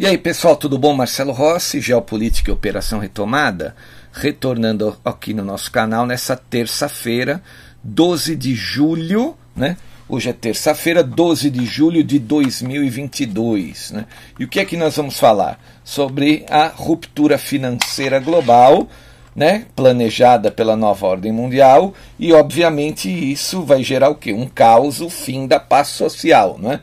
E 0.00 0.06
aí, 0.06 0.16
pessoal, 0.16 0.56
tudo 0.56 0.78
bom? 0.78 0.94
Marcelo 0.94 1.30
Rossi, 1.30 1.78
Geopolítica 1.78 2.50
e 2.50 2.54
Operação 2.54 3.00
Retomada, 3.00 3.76
retornando 4.10 4.96
aqui 5.04 5.34
no 5.34 5.44
nosso 5.44 5.70
canal 5.70 6.06
nessa 6.06 6.34
terça-feira, 6.34 7.42
12 7.84 8.34
de 8.34 8.54
julho, 8.54 9.36
né? 9.54 9.76
Hoje 10.08 10.30
é 10.30 10.32
terça-feira, 10.32 11.04
12 11.04 11.50
de 11.50 11.66
julho 11.66 12.02
de 12.02 12.18
2022. 12.18 13.90
Né? 13.90 14.06
E 14.38 14.44
o 14.44 14.48
que 14.48 14.58
é 14.58 14.64
que 14.64 14.74
nós 14.74 14.96
vamos 14.96 15.18
falar? 15.18 15.60
Sobre 15.84 16.46
a 16.48 16.68
ruptura 16.68 17.36
financeira 17.36 18.18
global, 18.18 18.88
né, 19.36 19.66
planejada 19.76 20.50
pela 20.50 20.76
nova 20.76 21.08
ordem 21.08 21.30
mundial, 21.30 21.92
e 22.18 22.32
obviamente 22.32 23.10
isso 23.10 23.64
vai 23.64 23.82
gerar 23.82 24.08
o 24.08 24.14
quê? 24.14 24.32
Um 24.32 24.46
caos, 24.46 25.02
o 25.02 25.10
fim 25.10 25.46
da 25.46 25.60
paz 25.60 25.88
social. 25.88 26.58
Né? 26.58 26.80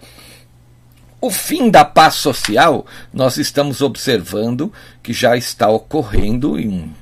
O 1.20 1.32
fim 1.32 1.72
da 1.72 1.84
paz 1.84 2.14
social, 2.14 2.86
nós 3.12 3.38
estamos 3.38 3.82
observando 3.82 4.72
que 5.02 5.12
já 5.12 5.36
está 5.36 5.68
ocorrendo 5.68 6.60
em 6.60 6.94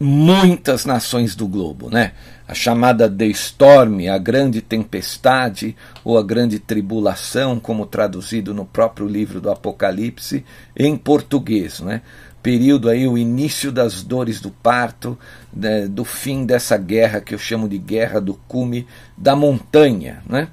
muitas 0.00 0.84
nações 0.84 1.36
do 1.36 1.46
globo, 1.46 1.88
né? 1.88 2.12
A 2.48 2.54
chamada 2.54 3.08
The 3.08 3.26
Storm, 3.26 4.08
a 4.08 4.18
grande 4.18 4.60
tempestade 4.60 5.76
ou 6.04 6.18
a 6.18 6.24
grande 6.24 6.58
tribulação, 6.58 7.60
como 7.60 7.86
traduzido 7.86 8.52
no 8.52 8.64
próprio 8.64 9.06
livro 9.06 9.40
do 9.40 9.50
Apocalipse 9.50 10.44
em 10.76 10.96
português, 10.96 11.78
né? 11.78 12.02
Período 12.42 12.88
aí 12.88 13.06
o 13.06 13.16
início 13.16 13.70
das 13.70 14.02
dores 14.02 14.40
do 14.40 14.50
parto, 14.50 15.16
né? 15.52 15.86
do 15.86 16.04
fim 16.04 16.44
dessa 16.44 16.76
guerra 16.76 17.20
que 17.20 17.34
eu 17.34 17.38
chamo 17.38 17.68
de 17.68 17.78
guerra 17.78 18.20
do 18.20 18.34
cume 18.34 18.86
da 19.16 19.36
montanha, 19.36 20.20
né? 20.28 20.48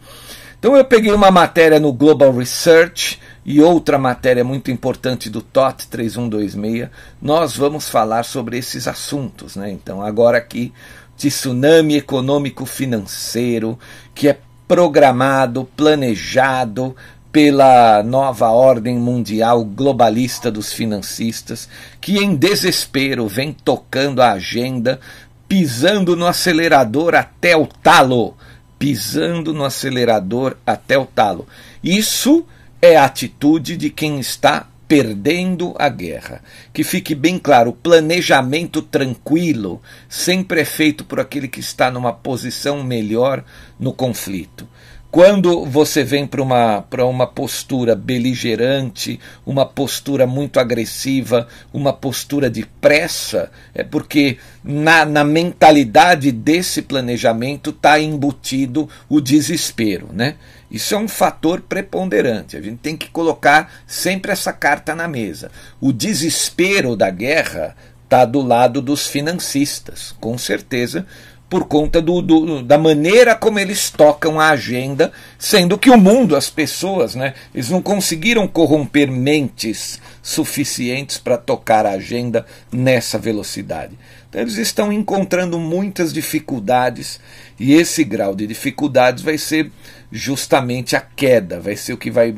Então 0.63 0.77
eu 0.77 0.85
peguei 0.85 1.11
uma 1.11 1.29
matéria 1.29 1.77
no 1.77 1.91
Global 1.91 2.31
Research 2.31 3.19
e 3.45 3.59
outra 3.59 3.97
matéria 3.97 4.45
muito 4.45 4.71
importante 4.71 5.29
do 5.29 5.41
TOT 5.41 5.89
3126. 5.89 6.89
Nós 7.21 7.57
vamos 7.57 7.89
falar 7.89 8.23
sobre 8.23 8.59
esses 8.59 8.87
assuntos, 8.87 9.57
né? 9.57 9.69
Então 9.69 10.01
agora 10.01 10.37
aqui 10.37 10.71
tsunami 11.17 11.97
econômico 11.97 12.65
financeiro 12.65 13.77
que 14.15 14.29
é 14.29 14.39
programado, 14.65 15.67
planejado 15.75 16.95
pela 17.29 18.01
nova 18.01 18.47
ordem 18.47 18.97
mundial 18.97 19.65
globalista 19.65 20.49
dos 20.49 20.71
financistas, 20.71 21.67
que 21.99 22.19
em 22.19 22.37
desespero 22.37 23.27
vem 23.27 23.51
tocando 23.51 24.21
a 24.21 24.31
agenda, 24.31 24.97
pisando 25.45 26.15
no 26.15 26.25
acelerador 26.25 27.15
até 27.15 27.53
o 27.53 27.67
talo 27.67 28.37
pisando 28.83 29.53
no 29.53 29.63
acelerador 29.63 30.57
até 30.65 30.97
o 30.97 31.05
talo. 31.05 31.47
Isso 31.81 32.45
é 32.81 32.97
a 32.97 33.05
atitude 33.05 33.77
de 33.77 33.89
quem 33.89 34.19
está 34.19 34.67
perdendo 34.89 35.73
a 35.79 35.87
guerra. 35.87 36.41
Que 36.73 36.83
fique 36.83 37.15
bem 37.15 37.39
claro, 37.39 37.69
o 37.69 37.73
planejamento 37.73 38.81
tranquilo 38.81 39.81
sempre 40.09 40.59
é 40.59 40.65
feito 40.65 41.05
por 41.05 41.21
aquele 41.21 41.47
que 41.47 41.61
está 41.61 41.89
numa 41.89 42.11
posição 42.11 42.83
melhor 42.83 43.45
no 43.79 43.93
conflito. 43.93 44.67
Quando 45.13 45.63
você 45.63 46.03
vem 46.03 46.25
para 46.25 46.41
uma, 46.41 46.83
uma 47.07 47.27
postura 47.27 47.95
beligerante, 47.95 49.19
uma 49.45 49.63
postura 49.63 50.25
muito 50.25 50.59
agressiva, 50.59 51.47
uma 51.71 51.93
postura 51.93 52.49
de 52.49 52.65
pressa, 52.81 53.51
é 53.75 53.83
porque 53.83 54.39
na, 54.63 55.05
na 55.05 55.23
mentalidade 55.23 56.31
desse 56.31 56.81
planejamento 56.81 57.69
está 57.69 57.99
embutido 57.99 58.89
o 59.07 59.21
desespero. 59.21 60.09
Né? 60.11 60.33
Isso 60.71 60.95
é 60.95 60.97
um 60.97 61.07
fator 61.07 61.61
preponderante. 61.61 62.57
A 62.57 62.61
gente 62.63 62.79
tem 62.79 62.97
que 62.97 63.11
colocar 63.11 63.71
sempre 63.85 64.31
essa 64.31 64.51
carta 64.51 64.95
na 64.95 65.07
mesa. 65.07 65.51
O 65.79 65.93
desespero 65.93 66.95
da 66.95 67.11
guerra 67.11 67.75
está 68.03 68.25
do 68.25 68.41
lado 68.41 68.81
dos 68.81 69.05
financistas, 69.05 70.15
com 70.19 70.39
certeza 70.39 71.05
por 71.49 71.65
conta 71.65 72.01
do, 72.01 72.21
do, 72.21 72.63
da 72.63 72.77
maneira 72.77 73.35
como 73.35 73.59
eles 73.59 73.89
tocam 73.91 74.39
a 74.39 74.49
agenda, 74.49 75.11
sendo 75.37 75.77
que 75.77 75.89
o 75.89 75.97
mundo, 75.97 76.35
as 76.35 76.49
pessoas, 76.49 77.13
né, 77.13 77.35
eles 77.53 77.69
não 77.69 77.81
conseguiram 77.81 78.47
corromper 78.47 79.11
mentes 79.11 80.01
suficientes 80.21 81.17
para 81.17 81.37
tocar 81.37 81.85
a 81.85 81.91
agenda 81.91 82.45
nessa 82.71 83.19
velocidade. 83.19 83.97
Então, 84.29 84.41
eles 84.41 84.57
estão 84.57 84.91
encontrando 84.91 85.59
muitas 85.59 86.11
dificuldades 86.11 87.19
e 87.59 87.73
esse 87.73 88.03
grau 88.03 88.33
de 88.33 88.47
dificuldades 88.47 89.23
vai 89.23 89.37
ser 89.37 89.71
justamente 90.11 90.95
a 90.95 91.01
queda, 91.01 91.59
vai 91.59 91.75
ser 91.75 91.93
o 91.93 91.97
que 91.97 92.09
vai 92.09 92.33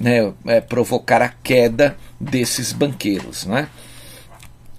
né, 0.00 0.32
é, 0.46 0.60
provocar 0.60 1.20
a 1.20 1.28
queda 1.28 1.96
desses 2.20 2.72
banqueiros. 2.72 3.44
Não 3.44 3.58
é? 3.58 3.68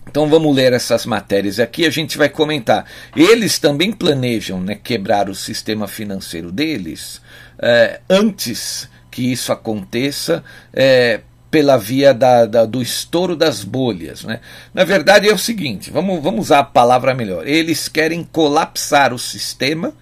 Então 0.10 0.30
vamos 0.30 0.56
ler 0.56 0.74
essas 0.74 1.06
matérias 1.06 1.60
aqui, 1.60 1.86
a 1.86 1.90
gente 1.90 2.18
vai 2.18 2.30
comentar. 2.30 2.86
Eles 3.16 3.58
também 3.58 3.92
planejam 3.92 4.62
né, 4.62 4.76
quebrar 4.76 5.30
o 5.30 5.36
sistema 5.36 5.88
financeiro 5.88 6.52
deles 6.52 7.22
é, 7.60 8.02
antes 8.10 8.90
que 9.10 9.32
isso 9.32 9.52
aconteça. 9.52 10.44
É, 10.74 11.22
pela 11.54 11.78
via 11.78 12.16
da, 12.16 12.48
da, 12.48 12.66
do 12.66 12.82
estouro 12.82 13.36
das 13.36 13.64
bolhas. 13.64 14.24
Né? 14.24 14.40
Na 14.74 14.84
verdade, 14.84 15.30
é 15.30 15.34
o 15.34 15.38
seguinte: 15.38 15.92
vamos, 15.92 16.20
vamos 16.20 16.48
usar 16.48 16.60
a 16.60 16.64
palavra 16.64 17.14
melhor. 17.14 17.48
Eles 17.48 17.88
querem 17.88 18.24
colapsar 18.24 19.14
o 19.14 19.20
sistema, 19.20 19.94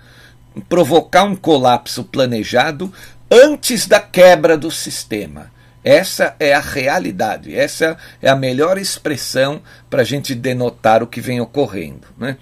provocar 0.69 1.25
um 1.25 1.36
colapso 1.36 2.06
planejado 2.06 2.92
antes 3.30 3.86
da 3.86 4.00
quebra 4.00 4.57
do 4.57 4.71
sistema. 4.71 5.51
Essa 5.83 6.36
é 6.39 6.54
a 6.54 6.60
realidade, 6.60 7.56
essa 7.56 7.98
é 8.22 8.30
a 8.30 8.36
melhor 8.36 8.78
expressão 8.78 9.62
para 9.89 10.01
a 10.01 10.06
gente 10.06 10.36
denotar 10.36 11.01
o 11.01 11.07
que 11.07 11.19
vem 11.19 11.42
ocorrendo. 11.42 12.07
Né? 12.18 12.38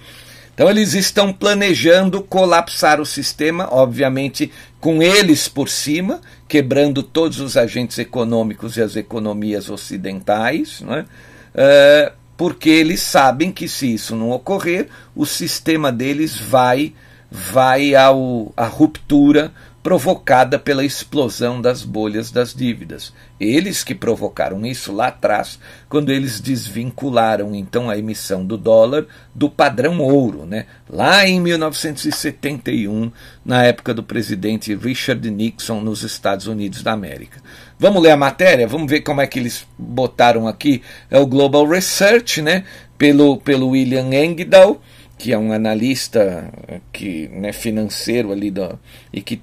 Então, 0.54 0.70
eles 0.70 0.94
estão 0.94 1.32
planejando 1.32 2.22
colapsar 2.22 3.00
o 3.00 3.06
sistema, 3.06 3.70
obviamente, 3.72 4.52
com 4.82 5.02
eles 5.02 5.48
por 5.48 5.70
cima, 5.70 6.20
quebrando 6.50 7.02
todos 7.02 7.40
os 7.40 7.56
agentes 7.56 7.98
econômicos 7.98 8.76
e 8.76 8.82
as 8.82 8.98
economias 8.98 9.70
ocidentais, 9.70 10.82
né? 10.82 11.06
Porque 12.36 12.70
eles 12.70 13.02
sabem 13.02 13.54
que 13.54 13.70
se 13.70 13.94
isso 13.94 14.18
não 14.18 14.32
ocorrer, 14.32 14.88
o 15.16 15.26
sistema 15.26 15.94
deles 15.94 16.38
vai 16.38 16.94
vai 17.32 17.94
ao, 17.96 18.52
à 18.58 18.66
ruptura 18.66 19.52
provocada 19.82 20.60
pela 20.60 20.84
explosão 20.84 21.62
das 21.62 21.84
bolhas 21.84 22.32
das 22.32 22.54
dívidas. 22.54 23.14
Eles 23.40 23.84
que 23.84 23.96
provocaram 23.96 24.66
isso 24.66 24.92
lá 24.92 25.08
atrás, 25.08 25.58
quando 25.88 26.12
eles 26.12 26.40
desvincularam 26.40 27.56
então 27.56 27.90
a 27.90 27.98
emissão 27.98 28.46
do 28.46 28.58
dólar 28.58 29.06
do 29.34 29.50
padrão 29.50 30.00
ouro, 30.00 30.46
né? 30.46 30.66
lá 30.90 31.26
em 31.26 31.40
1971, 31.40 33.12
na 33.46 33.64
época 33.64 33.94
do 33.94 34.04
presidente 34.04 34.76
Richard 34.76 35.30
Nixon 35.32 35.80
nos 35.80 36.04
Estados 36.04 36.48
Unidos 36.48 36.84
da 36.84 36.92
América. 36.92 37.42
Vamos 37.78 38.04
ler 38.04 38.12
a 38.12 38.18
matéria? 38.18 38.68
Vamos 38.68 38.92
ver 38.92 39.02
como 39.02 39.22
é 39.22 39.28
que 39.28 39.40
eles 39.40 39.66
botaram 39.78 40.48
aqui. 40.48 40.82
É 41.10 41.18
o 41.18 41.26
Global 41.26 41.66
Research, 41.66 42.42
né? 42.42 42.66
pelo, 42.98 43.38
pelo 43.38 43.70
William 43.70 44.14
Engdahl 44.14 44.82
que 45.18 45.34
é 45.34 45.38
um 45.38 45.52
analista 45.52 46.50
que 46.94 47.28
né, 47.28 47.52
financeiro 47.52 48.32
ali 48.32 48.50
do, 48.50 48.80
e 49.12 49.22
que 49.22 49.42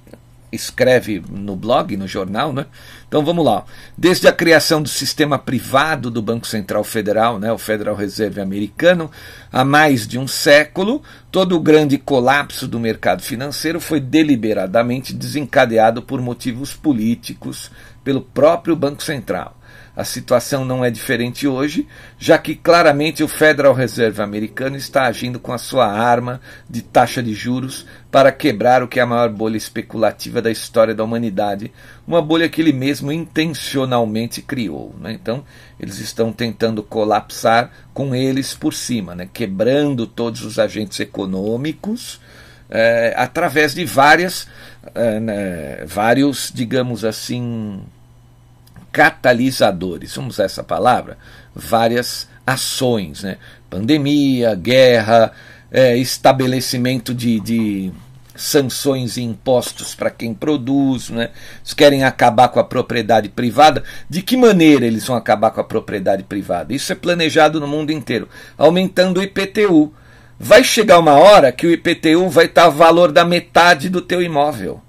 escreve 0.51 1.23
no 1.29 1.55
blog, 1.55 1.97
no 1.97 2.07
jornal, 2.07 2.53
né? 2.53 2.65
Então 3.07 3.23
vamos 3.23 3.45
lá. 3.45 3.65
Desde 3.97 4.27
a 4.27 4.31
criação 4.31 4.81
do 4.81 4.89
sistema 4.89 5.37
privado 5.37 6.09
do 6.09 6.21
Banco 6.21 6.47
Central 6.47 6.83
Federal, 6.83 7.39
né, 7.39 7.51
o 7.51 7.57
Federal 7.57 7.95
Reserve 7.95 8.39
americano, 8.39 9.11
há 9.51 9.65
mais 9.65 10.07
de 10.07 10.17
um 10.17 10.27
século, 10.27 11.01
todo 11.31 11.55
o 11.55 11.59
grande 11.59 11.97
colapso 11.97 12.67
do 12.67 12.79
mercado 12.79 13.21
financeiro 13.21 13.79
foi 13.79 13.99
deliberadamente 13.99 15.13
desencadeado 15.13 16.01
por 16.01 16.21
motivos 16.21 16.73
políticos 16.73 17.71
pelo 18.03 18.21
próprio 18.21 18.75
Banco 18.75 19.03
Central. 19.03 19.56
A 19.97 20.03
situação 20.03 20.63
não 20.63 20.85
é 20.85 20.91
diferente 20.91 21.47
hoje, 21.47 21.87
já 22.19 22.37
que 22.37 22.53
claramente 22.53 23.23
o 23.23 23.27
Federal 23.27 23.73
Reserve 23.73 24.21
americano 24.21 24.77
está 24.77 25.07
agindo 25.07 25.39
com 25.39 25.51
a 25.51 25.57
sua 25.57 25.87
arma 25.87 26.39
de 26.69 26.83
taxa 26.83 27.23
de 27.23 27.33
juros 27.33 27.83
para 28.11 28.31
quebrar 28.31 28.83
o 28.83 28.87
que 28.87 28.99
é 28.99 29.01
a 29.01 29.07
maior 29.07 29.29
bolha 29.29 29.57
especulativa 29.57 30.39
da 30.39 30.51
história 30.51 30.93
da 30.93 31.03
humanidade, 31.03 31.71
uma 32.07 32.21
bolha 32.21 32.47
que 32.47 32.61
ele 32.61 32.73
mesmo 32.73 33.11
intencionalmente 33.11 34.39
criou. 34.39 34.93
Né? 35.01 35.13
Então, 35.13 35.43
eles 35.79 35.97
estão 35.97 36.31
tentando 36.31 36.83
colapsar 36.83 37.71
com 37.91 38.13
eles 38.13 38.53
por 38.53 38.75
cima, 38.75 39.15
né? 39.15 39.27
quebrando 39.33 40.05
todos 40.05 40.45
os 40.45 40.59
agentes 40.59 40.99
econômicos. 40.99 42.21
É, 42.69 43.15
através 43.17 43.73
de 43.73 43.83
várias, 43.83 44.47
é, 44.93 45.19
né, 45.21 45.85
vários, 45.85 46.51
digamos 46.53 47.05
assim, 47.05 47.81
catalisadores, 48.91 50.15
vamos 50.15 50.35
usar 50.35 50.45
essa 50.45 50.63
palavra, 50.63 51.17
várias 51.53 52.27
ações, 52.45 53.23
né? 53.23 53.37
pandemia, 53.69 54.55
guerra, 54.55 55.31
é, 55.71 55.97
estabelecimento 55.97 57.13
de, 57.13 57.39
de 57.39 57.91
sanções 58.35 59.17
e 59.17 59.21
impostos 59.21 59.95
para 59.95 60.09
quem 60.09 60.33
produz, 60.33 61.09
né? 61.09 61.31
Eles 61.59 61.73
querem 61.73 62.03
acabar 62.03 62.47
com 62.49 62.59
a 62.59 62.63
propriedade 62.63 63.29
privada. 63.29 63.83
De 64.09 64.21
que 64.21 64.37
maneira 64.37 64.85
eles 64.85 65.05
vão 65.05 65.15
acabar 65.15 65.51
com 65.51 65.59
a 65.59 65.63
propriedade 65.63 66.23
privada? 66.23 66.73
Isso 66.73 66.91
é 66.91 66.95
planejado 66.95 67.59
no 67.59 67.67
mundo 67.67 67.91
inteiro, 67.91 68.29
aumentando 68.57 69.19
o 69.19 69.23
IPTU. 69.23 69.93
Vai 70.39 70.63
chegar 70.63 70.99
uma 70.99 71.15
hora 71.15 71.51
que 71.51 71.65
o 71.65 71.71
IPTU 71.71 72.29
vai 72.29 72.45
estar 72.45 72.67
o 72.67 72.71
valor 72.71 73.11
da 73.11 73.25
metade 73.25 73.89
do 73.89 74.01
teu 74.01 74.21
imóvel. 74.21 74.81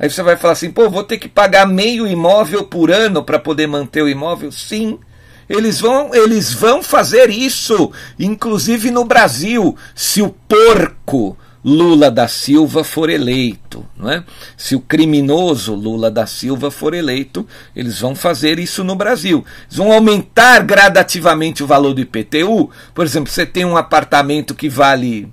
Aí 0.00 0.08
você 0.08 0.22
vai 0.22 0.34
falar 0.34 0.54
assim, 0.54 0.70
pô, 0.70 0.88
vou 0.88 1.04
ter 1.04 1.18
que 1.18 1.28
pagar 1.28 1.66
meio 1.66 2.06
imóvel 2.06 2.64
por 2.64 2.90
ano 2.90 3.22
para 3.22 3.38
poder 3.38 3.66
manter 3.66 4.02
o 4.02 4.08
imóvel? 4.08 4.50
Sim. 4.50 4.98
Eles 5.46 5.78
vão, 5.78 6.14
eles 6.14 6.54
vão 6.54 6.82
fazer 6.82 7.28
isso, 7.28 7.92
inclusive 8.18 8.90
no 8.90 9.04
Brasil, 9.04 9.76
se 9.94 10.22
o 10.22 10.30
porco 10.30 11.36
Lula 11.62 12.10
da 12.10 12.26
Silva 12.26 12.82
for 12.82 13.10
eleito, 13.10 13.86
não 13.94 14.10
é? 14.10 14.24
Se 14.56 14.74
o 14.74 14.80
criminoso 14.80 15.74
Lula 15.74 16.10
da 16.10 16.26
Silva 16.26 16.70
for 16.70 16.94
eleito, 16.94 17.46
eles 17.76 18.00
vão 18.00 18.14
fazer 18.14 18.58
isso 18.58 18.82
no 18.82 18.96
Brasil. 18.96 19.44
Eles 19.66 19.76
vão 19.76 19.92
aumentar 19.92 20.62
gradativamente 20.62 21.62
o 21.62 21.66
valor 21.66 21.92
do 21.92 22.00
IPTU. 22.00 22.70
Por 22.94 23.04
exemplo, 23.04 23.30
você 23.30 23.44
tem 23.44 23.66
um 23.66 23.76
apartamento 23.76 24.54
que 24.54 24.70
vale 24.70 25.30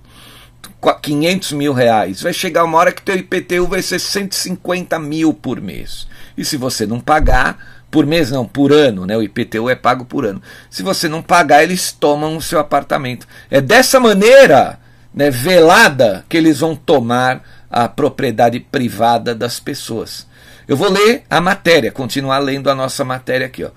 500 0.94 1.52
mil 1.54 1.74
reais, 1.74 2.22
vai 2.22 2.34
chegar 2.34 2.64
uma 2.64 2.78
hora 2.78 2.92
que 2.92 3.02
teu 3.02 3.16
IPTU 3.16 3.68
vai 3.68 3.82
ser 3.82 4.00
150 4.00 4.98
mil 5.00 5.34
por 5.34 5.62
mês. 5.62 6.08
E 6.38 6.46
se 6.46 6.58
você 6.58 6.86
não 6.86 7.00
pagar, 7.00 7.86
por 7.90 8.06
mês 8.06 8.32
não, 8.32 8.46
por 8.46 8.72
ano, 8.72 9.06
né? 9.06 9.16
O 9.18 9.24
IPTU 9.24 9.70
é 9.70 9.76
pago 9.76 10.06
por 10.06 10.26
ano. 10.26 10.42
Se 10.70 10.84
você 10.84 11.08
não 11.08 11.22
pagar, 11.22 11.64
eles 11.64 11.92
tomam 11.92 12.36
o 12.36 12.42
seu 12.42 12.60
apartamento. 12.60 13.28
É 13.50 13.62
dessa 13.62 14.00
maneira, 14.00 14.80
né, 15.14 15.30
velada, 15.30 16.26
que 16.28 16.38
eles 16.38 16.60
vão 16.60 16.76
tomar 16.76 17.42
a 17.70 17.88
propriedade 17.88 18.60
privada 18.60 19.34
das 19.34 19.60
pessoas. 19.60 20.28
Eu 20.68 20.76
vou 20.76 20.92
ler 20.92 21.24
a 21.30 21.40
matéria, 21.40 21.92
continuar 21.92 22.40
lendo 22.40 22.70
a 22.70 22.76
nossa 22.76 23.06
matéria 23.06 23.48
aqui, 23.48 23.64
ó. 23.64 23.70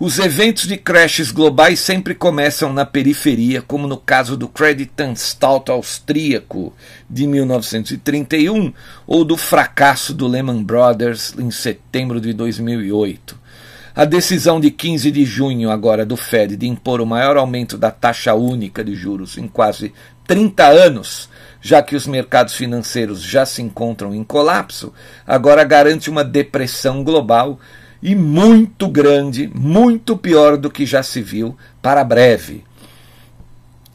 Os 0.00 0.20
eventos 0.20 0.68
de 0.68 0.76
crashes 0.76 1.32
globais 1.32 1.80
sempre 1.80 2.14
começam 2.14 2.72
na 2.72 2.86
periferia, 2.86 3.60
como 3.60 3.88
no 3.88 3.96
caso 3.96 4.36
do 4.36 4.46
Creditanstalt 4.46 5.68
austríaco 5.70 6.72
de 7.10 7.26
1931 7.26 8.72
ou 9.08 9.24
do 9.24 9.36
fracasso 9.36 10.14
do 10.14 10.28
Lehman 10.28 10.62
Brothers 10.62 11.34
em 11.36 11.50
setembro 11.50 12.20
de 12.20 12.32
2008. 12.32 13.36
A 13.92 14.04
decisão 14.04 14.60
de 14.60 14.70
15 14.70 15.10
de 15.10 15.24
junho 15.24 15.68
agora 15.68 16.06
do 16.06 16.16
Fed 16.16 16.56
de 16.56 16.68
impor 16.68 17.00
o 17.00 17.06
maior 17.06 17.36
aumento 17.36 17.76
da 17.76 17.90
taxa 17.90 18.34
única 18.34 18.84
de 18.84 18.94
juros 18.94 19.36
em 19.36 19.48
quase 19.48 19.92
30 20.28 20.64
anos, 20.64 21.28
já 21.60 21.82
que 21.82 21.96
os 21.96 22.06
mercados 22.06 22.54
financeiros 22.54 23.20
já 23.20 23.44
se 23.44 23.60
encontram 23.62 24.14
em 24.14 24.22
colapso, 24.22 24.92
agora 25.26 25.64
garante 25.64 26.08
uma 26.08 26.22
depressão 26.22 27.02
global 27.02 27.58
e 28.02 28.14
muito 28.14 28.88
grande, 28.88 29.50
muito 29.54 30.16
pior 30.16 30.56
do 30.56 30.70
que 30.70 30.86
já 30.86 31.02
se 31.02 31.20
viu 31.20 31.56
para 31.82 32.04
breve. 32.04 32.64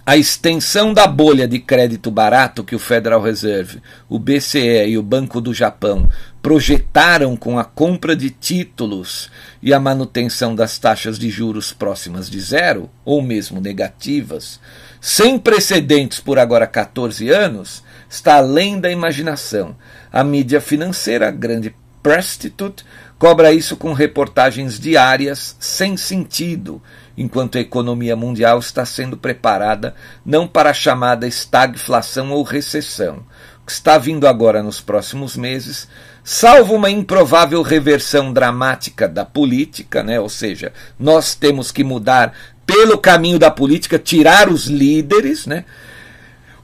A 0.05 0.17
extensão 0.17 0.93
da 0.93 1.07
bolha 1.07 1.47
de 1.47 1.59
crédito 1.59 2.11
barato 2.11 2.61
que 2.61 2.75
o 2.75 2.79
Federal 2.79 3.21
Reserve, 3.21 3.81
o 4.09 4.19
BCE 4.19 4.89
e 4.89 4.97
o 4.97 5.01
Banco 5.01 5.39
do 5.39 5.53
Japão 5.53 6.09
projetaram 6.41 7.37
com 7.37 7.57
a 7.57 7.63
compra 7.63 8.13
de 8.13 8.29
títulos 8.29 9.31
e 9.61 9.73
a 9.73 9.79
manutenção 9.79 10.53
das 10.53 10.77
taxas 10.77 11.17
de 11.17 11.29
juros 11.29 11.71
próximas 11.71 12.29
de 12.29 12.37
zero, 12.41 12.89
ou 13.05 13.21
mesmo 13.21 13.61
negativas, 13.61 14.59
sem 14.99 15.39
precedentes 15.39 16.19
por 16.19 16.37
agora 16.37 16.67
14 16.67 17.29
anos, 17.29 17.81
está 18.09 18.35
além 18.35 18.81
da 18.81 18.91
imaginação. 18.91 19.73
A 20.11 20.21
mídia 20.21 20.59
financeira, 20.59 21.29
a 21.29 21.31
grande 21.31 21.73
Prostitute, 22.03 22.83
cobra 23.23 23.53
isso 23.53 23.77
com 23.77 23.93
reportagens 23.93 24.77
diárias 24.77 25.55
sem 25.57 25.95
sentido, 25.95 26.81
enquanto 27.17 27.57
a 27.57 27.61
economia 27.61 28.17
mundial 28.17 28.59
está 28.59 28.83
sendo 28.83 29.15
preparada 29.15 29.95
não 30.25 30.45
para 30.45 30.71
a 30.71 30.73
chamada 30.73 31.25
estagflação 31.25 32.31
ou 32.31 32.43
recessão. 32.43 33.23
Que 33.65 33.71
está 33.71 33.97
vindo 33.97 34.27
agora 34.27 34.61
nos 34.61 34.81
próximos 34.81 35.37
meses, 35.37 35.87
salvo 36.21 36.75
uma 36.75 36.89
improvável 36.89 37.61
reversão 37.61 38.33
dramática 38.33 39.07
da 39.07 39.23
política, 39.23 40.03
né? 40.03 40.19
ou 40.19 40.27
seja, 40.27 40.73
nós 40.99 41.33
temos 41.33 41.71
que 41.71 41.81
mudar 41.81 42.33
pelo 42.65 42.97
caminho 42.97 43.39
da 43.39 43.49
política, 43.49 43.97
tirar 43.97 44.49
os 44.49 44.65
líderes, 44.65 45.45
né? 45.45 45.63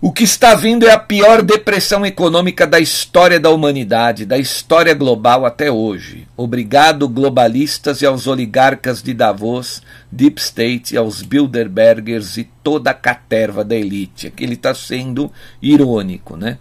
O 0.01 0.13
que 0.13 0.23
está 0.23 0.55
vindo 0.55 0.87
é 0.87 0.93
a 0.93 0.97
pior 0.97 1.41
depressão 1.41 2.05
econômica 2.05 2.65
da 2.65 2.79
história 2.79 3.37
da 3.37 3.49
humanidade, 3.49 4.25
da 4.25 4.37
história 4.37 4.93
global 4.93 5.45
até 5.45 5.69
hoje. 5.69 6.25
Obrigado, 6.37 7.09
globalistas 7.09 8.01
e 8.01 8.05
aos 8.05 8.25
oligarcas 8.25 9.03
de 9.03 9.13
Davos, 9.13 9.81
Deep 10.09 10.39
State, 10.39 10.95
aos 10.95 11.21
Bilderbergers 11.21 12.37
e 12.37 12.45
toda 12.63 12.91
a 12.91 12.93
caterva 12.93 13.61
da 13.61 13.75
elite. 13.75 14.27
Aqui 14.27 14.45
ele 14.45 14.53
está 14.53 14.73
sendo 14.73 15.29
irônico, 15.61 16.37
né? 16.37 16.59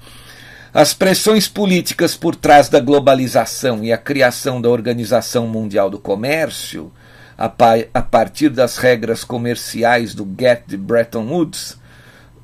As 0.75 0.93
pressões 0.93 1.47
políticas 1.47 2.17
por 2.17 2.35
trás 2.35 2.69
da 2.69 2.81
globalização 2.81 3.85
e 3.85 3.93
a 3.93 3.99
criação 3.99 4.61
da 4.61 4.69
Organização 4.69 5.47
Mundial 5.47 5.89
do 5.89 6.01
Comércio, 6.01 6.91
a, 7.37 7.49
pa 7.49 7.75
a 7.95 8.03
partir 8.03 8.49
das 8.49 8.79
regras 8.79 9.23
comerciais 9.23 10.13
do 10.13 10.25
GATT 10.25 10.65
de 10.67 10.77
Bretton 10.77 11.29
Woods, 11.29 11.79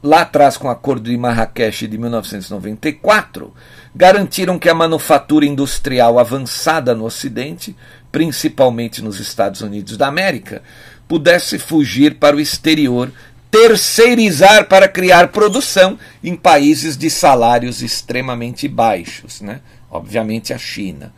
lá 0.04 0.20
atrás 0.20 0.58
com 0.58 0.68
o 0.68 0.70
Acordo 0.70 1.08
de 1.08 1.16
Marrakech 1.16 1.86
de 1.88 1.96
1994, 1.96 3.54
garantiram 3.96 4.58
que 4.58 4.68
a 4.68 4.74
manufatura 4.74 5.46
industrial 5.46 6.18
avançada 6.18 6.94
no 6.94 7.06
Ocidente, 7.06 7.74
principalmente 8.12 9.00
nos 9.00 9.18
Estados 9.18 9.62
Unidos 9.62 9.96
da 9.96 10.06
América, 10.06 10.62
pudesse 11.08 11.58
fugir 11.58 12.16
para 12.16 12.36
o 12.36 12.40
exterior, 12.40 13.10
terceirizar 13.50 14.66
para 14.66 14.88
criar 14.88 15.28
produção 15.28 15.98
em 16.22 16.36
países 16.36 16.98
de 16.98 17.08
salários 17.08 17.80
extremamente 17.80 18.68
baixos, 18.68 19.40
né? 19.40 19.60
obviamente 19.90 20.52
a 20.52 20.58
China. 20.58 21.14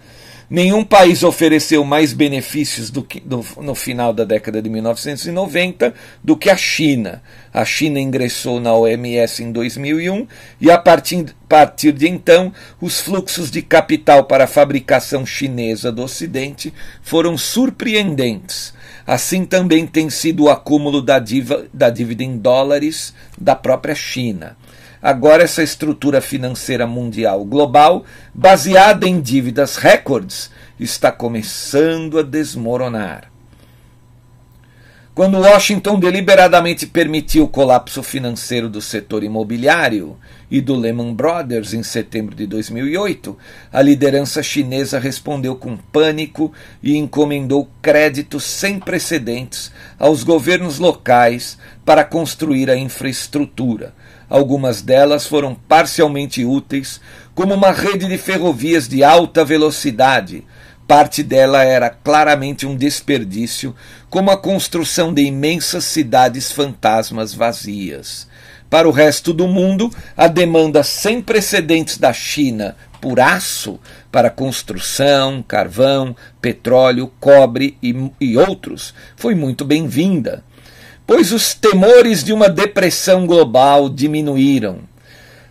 Nenhum 0.48 0.84
país 0.84 1.24
ofereceu 1.24 1.84
mais 1.84 2.12
benefícios 2.12 2.88
do 2.88 3.02
que, 3.02 3.18
do, 3.18 3.44
no 3.60 3.74
final 3.74 4.12
da 4.12 4.24
década 4.24 4.62
de 4.62 4.70
1990 4.70 5.92
do 6.22 6.36
que 6.36 6.48
a 6.48 6.56
China. 6.56 7.20
A 7.52 7.64
China 7.64 7.98
ingressou 7.98 8.60
na 8.60 8.72
OMS 8.72 9.42
em 9.42 9.50
2001 9.50 10.26
e, 10.60 10.70
a 10.70 10.78
partir, 10.78 11.34
partir 11.48 11.90
de 11.90 12.08
então, 12.08 12.52
os 12.80 13.00
fluxos 13.00 13.50
de 13.50 13.60
capital 13.60 14.24
para 14.24 14.44
a 14.44 14.48
fabricação 14.48 15.26
chinesa 15.26 15.90
do 15.90 16.02
Ocidente 16.02 16.72
foram 17.02 17.36
surpreendentes. 17.36 18.72
Assim 19.04 19.44
também 19.44 19.84
tem 19.84 20.08
sido 20.08 20.44
o 20.44 20.50
acúmulo 20.50 21.02
da, 21.02 21.18
diva, 21.18 21.66
da 21.72 21.90
dívida 21.90 22.22
em 22.22 22.38
dólares 22.38 23.12
da 23.36 23.56
própria 23.56 23.96
China. 23.96 24.56
Agora, 25.00 25.42
essa 25.42 25.62
estrutura 25.62 26.20
financeira 26.20 26.86
mundial 26.86 27.44
global, 27.44 28.04
baseada 28.34 29.06
em 29.06 29.20
dívidas 29.20 29.76
recordes, 29.76 30.50
está 30.78 31.12
começando 31.12 32.18
a 32.18 32.22
desmoronar. 32.22 33.30
Quando 35.16 35.40
Washington 35.40 35.98
deliberadamente 35.98 36.86
permitiu 36.86 37.44
o 37.44 37.48
colapso 37.48 38.02
financeiro 38.02 38.68
do 38.68 38.82
setor 38.82 39.24
imobiliário 39.24 40.14
e 40.50 40.60
do 40.60 40.74
Lehman 40.74 41.14
Brothers 41.14 41.72
em 41.72 41.82
setembro 41.82 42.34
de 42.34 42.46
2008, 42.46 43.34
a 43.72 43.80
liderança 43.80 44.42
chinesa 44.42 44.98
respondeu 44.98 45.56
com 45.56 45.74
pânico 45.74 46.52
e 46.82 46.98
encomendou 46.98 47.66
créditos 47.80 48.44
sem 48.44 48.78
precedentes 48.78 49.72
aos 49.98 50.22
governos 50.22 50.78
locais 50.78 51.56
para 51.82 52.04
construir 52.04 52.68
a 52.68 52.76
infraestrutura, 52.76 53.94
Algumas 54.28 54.82
delas 54.82 55.26
foram 55.26 55.54
parcialmente 55.54 56.44
úteis, 56.44 57.00
como 57.34 57.54
uma 57.54 57.70
rede 57.70 58.06
de 58.08 58.18
ferrovias 58.18 58.88
de 58.88 59.04
alta 59.04 59.44
velocidade. 59.44 60.44
Parte 60.86 61.22
dela 61.22 61.64
era 61.64 61.90
claramente 61.90 62.66
um 62.66 62.76
desperdício, 62.76 63.74
como 64.10 64.30
a 64.30 64.36
construção 64.36 65.12
de 65.12 65.22
imensas 65.22 65.84
cidades 65.84 66.50
fantasmas 66.50 67.34
vazias. 67.34 68.28
Para 68.68 68.88
o 68.88 68.92
resto 68.92 69.32
do 69.32 69.46
mundo, 69.46 69.92
a 70.16 70.26
demanda 70.26 70.82
sem 70.82 71.22
precedentes 71.22 71.98
da 71.98 72.12
China 72.12 72.76
por 73.00 73.20
aço 73.20 73.78
para 74.10 74.30
construção, 74.30 75.44
carvão, 75.46 76.16
petróleo, 76.40 77.12
cobre 77.20 77.78
e, 77.80 77.94
e 78.20 78.36
outros 78.36 78.92
foi 79.16 79.34
muito 79.34 79.64
bem-vinda 79.64 80.42
pois 81.06 81.32
os 81.32 81.54
temores 81.54 82.24
de 82.24 82.32
uma 82.32 82.48
depressão 82.48 83.26
global 83.26 83.88
diminuíram. 83.88 84.80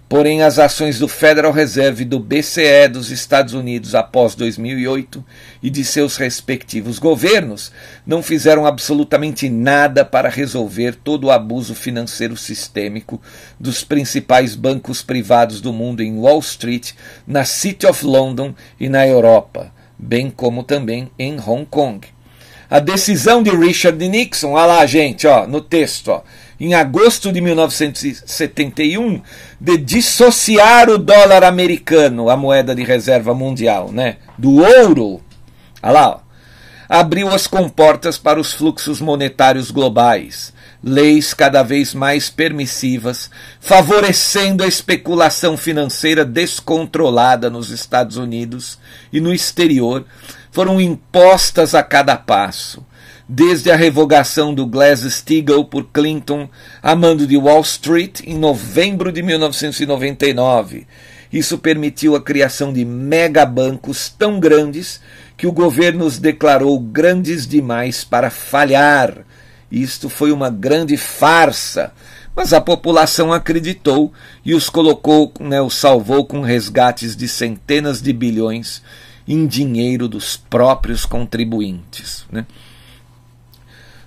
Porém, 0.08 0.44
as 0.44 0.60
ações 0.60 1.00
do 1.00 1.08
Federal 1.08 1.52
Reserve 1.52 2.04
e 2.04 2.06
do 2.06 2.20
BCE 2.20 2.88
dos 2.92 3.10
Estados 3.10 3.56
Unidos 3.56 3.96
após 3.96 4.36
2008 4.36 5.26
e 5.64 5.70
de 5.70 5.84
seus 5.84 6.16
respectivos 6.18 7.00
governos 7.00 7.72
não 8.06 8.22
fizeram 8.22 8.68
absolutamente 8.68 9.50
nada 9.50 10.06
para 10.06 10.30
resolver 10.30 10.96
todo 11.04 11.26
o 11.26 11.32
abuso 11.32 11.74
financeiro 11.74 12.38
sistêmico 12.38 13.20
dos 13.60 13.84
principais 13.84 14.56
bancos 14.56 15.02
privados 15.02 15.60
do 15.60 15.74
mundo 15.74 16.04
em 16.04 16.20
Wall 16.20 16.40
Street, 16.40 16.92
na 17.26 17.44
City 17.44 17.88
of 17.88 18.06
London 18.06 18.54
e 18.80 18.88
na 18.88 19.08
Europa, 19.08 19.74
bem 19.98 20.30
como 20.30 20.62
também 20.62 21.10
em 21.18 21.40
Hong 21.40 21.66
Kong. 21.66 22.15
A 22.70 22.80
decisão 22.80 23.44
de 23.44 23.52
Richard 23.52 24.08
Nixon, 24.08 24.54
olha 24.54 24.66
lá, 24.66 24.86
gente, 24.86 25.28
ó, 25.28 25.46
no 25.46 25.62
texto, 25.62 26.10
ó, 26.10 26.22
em 26.60 26.74
agosto 26.74 27.32
de 27.32 27.40
1971, 27.40 29.22
de 29.60 29.78
dissociar 29.78 30.90
o 30.90 30.98
dólar 30.98 31.44
americano, 31.44 32.30
a 32.30 32.36
moeda 32.36 32.74
de 32.74 32.84
reserva 32.84 33.34
mundial, 33.36 33.92
né, 33.92 34.18
do 34.38 34.64
ouro, 34.64 35.22
olha 35.84 35.92
lá, 35.92 36.10
ó, 36.10 36.20
abriu 36.90 37.30
as 37.30 37.46
comportas 37.46 38.18
para 38.18 38.40
os 38.40 38.54
fluxos 38.54 39.00
monetários 39.00 39.70
globais, 39.70 40.54
leis 40.86 41.34
cada 41.34 41.64
vez 41.64 41.96
mais 41.96 42.30
permissivas, 42.30 43.32
favorecendo 43.60 44.64
a 44.64 44.68
especulação 44.68 45.58
financeira 45.58 46.24
descontrolada 46.24 47.50
nos 47.50 47.72
Estados 47.72 48.18
Unidos 48.18 48.78
e 49.12 49.20
no 49.20 49.34
exterior, 49.34 50.06
foram 50.52 50.80
impostas 50.80 51.74
a 51.74 51.82
cada 51.82 52.16
passo, 52.16 52.86
desde 53.28 53.72
a 53.72 53.76
revogação 53.76 54.54
do 54.54 54.68
Glass-Steagall 54.68 55.66
por 55.66 55.86
Clinton 55.92 56.48
a 56.84 56.96
mando 56.96 57.26
de 57.26 57.36
Wall 57.36 57.62
Street 57.62 58.22
em 58.24 58.38
novembro 58.38 59.12
de 59.12 59.24
1999. 59.24 60.86
Isso 61.34 61.58
permitiu 61.58 62.16
a 62.16 62.22
criação 62.22 62.72
de 62.72 62.86
megabancos 62.86 64.08
tão 64.08 64.40
grandes 64.40 65.02
que 65.36 65.48
o 65.48 65.52
governo 65.52 66.06
os 66.06 66.20
declarou 66.20 66.80
grandes 66.80 67.48
demais 67.48 68.04
para 68.04 68.30
falhar. 68.30 69.26
Isto 69.76 70.08
foi 70.08 70.32
uma 70.32 70.50
grande 70.50 70.96
farsa, 70.96 71.92
mas 72.34 72.54
a 72.54 72.62
população 72.62 73.34
acreditou 73.34 74.14
e 74.46 74.56
os 74.56 74.70
colocou, 74.70 75.34
né, 75.38 75.62
os 75.62 75.76
salvou 75.76 76.26
com 76.26 76.40
resgates 76.40 77.14
de 77.14 77.28
centenas 77.28 78.02
de 78.02 78.14
bilhões 78.14 78.82
em 79.28 79.46
dinheiro 79.46 80.08
dos 80.08 80.38
próprios 80.38 81.06
contribuintes. 81.06 82.26
Né? 82.32 82.46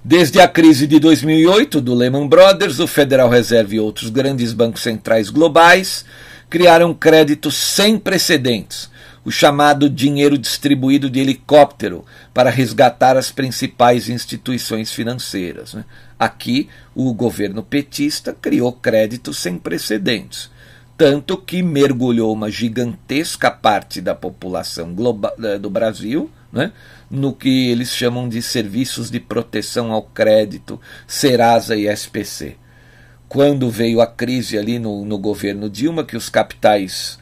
Desde 0.03 0.41
a 0.41 0.49
crise 0.49 0.87
de 0.87 0.99
2008 0.99 1.83
do 1.83 1.95
Lehman 1.95 2.27
Brothers, 2.27 2.81
o 2.81 2.87
Federal 2.87 3.29
Reserve 3.29 3.77
e 3.77 3.81
outros 3.81 4.09
grandes 4.09 4.55
bancos 4.55 4.81
centrais 4.81 5.29
globais 5.29 6.03
criaram 6.49 6.95
créditos 6.95 7.55
sem 7.55 7.99
precedentes, 7.99 8.89
o 9.29 9.31
chamado 9.31 9.91
dinheiro 9.91 10.39
distribuído 10.39 11.11
de 11.11 11.21
helicóptero, 11.21 12.05
para 12.33 12.49
resgatar 12.49 13.15
as 13.15 13.31
principais 13.31 14.09
instituições 14.09 14.91
financeiras. 14.91 15.75
Né? 15.75 15.85
Aqui, 16.19 16.69
o 16.95 17.13
governo 17.13 17.63
petista 17.63 18.33
criou 18.33 18.73
créditos 18.73 19.39
sem 19.39 19.59
precedentes 19.59 20.51
tanto 20.97 21.37
que 21.37 21.63
mergulhou 21.63 22.33
uma 22.33 22.51
gigantesca 22.51 23.53
parte 23.53 24.01
da 24.01 24.17
população 24.17 24.93
global, 24.93 25.33
do 25.61 25.71
Brasil 25.71 26.29
né, 26.53 26.73
no 27.09 27.33
que 27.33 27.71
eles 27.71 27.95
chamam 27.95 28.29
de 28.29 28.43
serviços 28.43 29.09
de 29.09 29.21
proteção 29.21 29.93
ao 29.93 30.03
crédito, 30.03 30.81
Serasa 31.07 31.77
e 31.77 31.87
SPC. 31.87 32.57
Quando 33.29 33.71
veio 33.71 34.01
a 34.01 34.09
crise 34.09 34.59
ali 34.59 34.81
no, 34.81 35.05
no 35.05 35.19
governo 35.19 35.71
Dilma, 35.71 36.03
que 36.03 36.17
os 36.17 36.29
capitais 36.29 37.17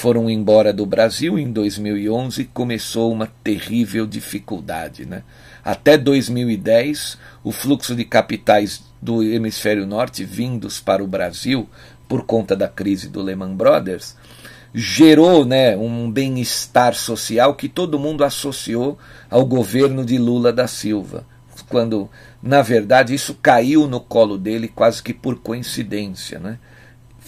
foram 0.00 0.30
embora 0.30 0.72
do 0.72 0.86
Brasil 0.86 1.38
em 1.38 1.52
2011, 1.52 2.44
começou 2.54 3.12
uma 3.12 3.26
terrível 3.44 4.06
dificuldade. 4.06 5.04
Né? 5.04 5.22
Até 5.62 5.98
2010, 5.98 7.18
o 7.44 7.52
fluxo 7.52 7.94
de 7.94 8.06
capitais 8.06 8.82
do 9.02 9.22
hemisfério 9.22 9.86
norte 9.86 10.24
vindos 10.24 10.80
para 10.80 11.04
o 11.04 11.06
Brasil 11.06 11.68
por 12.08 12.24
conta 12.24 12.56
da 12.56 12.66
crise 12.66 13.10
do 13.10 13.20
Lehman 13.20 13.54
Brothers, 13.54 14.16
gerou 14.72 15.44
né, 15.44 15.76
um 15.76 16.10
bem-estar 16.10 16.94
social 16.94 17.54
que 17.54 17.68
todo 17.68 17.98
mundo 17.98 18.24
associou 18.24 18.98
ao 19.28 19.44
governo 19.44 20.02
de 20.02 20.16
Lula 20.16 20.50
da 20.50 20.66
Silva, 20.66 21.26
quando, 21.68 22.08
na 22.42 22.62
verdade, 22.62 23.12
isso 23.12 23.34
caiu 23.34 23.86
no 23.86 24.00
colo 24.00 24.38
dele 24.38 24.66
quase 24.66 25.02
que 25.02 25.12
por 25.12 25.40
coincidência. 25.40 26.38
Né? 26.38 26.58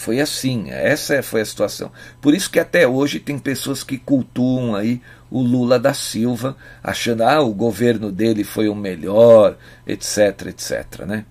Foi 0.02 0.20
assim, 0.20 0.68
essa 0.68 1.22
foi 1.22 1.42
a 1.42 1.44
situação. 1.44 1.92
Por 2.20 2.34
isso 2.34 2.50
que 2.50 2.58
até 2.58 2.88
hoje 2.88 3.20
tem 3.20 3.38
pessoas 3.38 3.84
que 3.84 3.96
cultuam 3.96 4.74
aí 4.74 5.00
o 5.30 5.40
Lula 5.40 5.78
da 5.78 5.94
Silva, 5.94 6.56
achando 6.82 7.22
ah, 7.22 7.40
o 7.40 7.54
governo 7.54 8.10
dele 8.10 8.42
foi 8.42 8.68
o 8.68 8.74
melhor, 8.74 9.56
etc, 9.86 10.48
etc. 10.48 11.06
Né? 11.06 11.24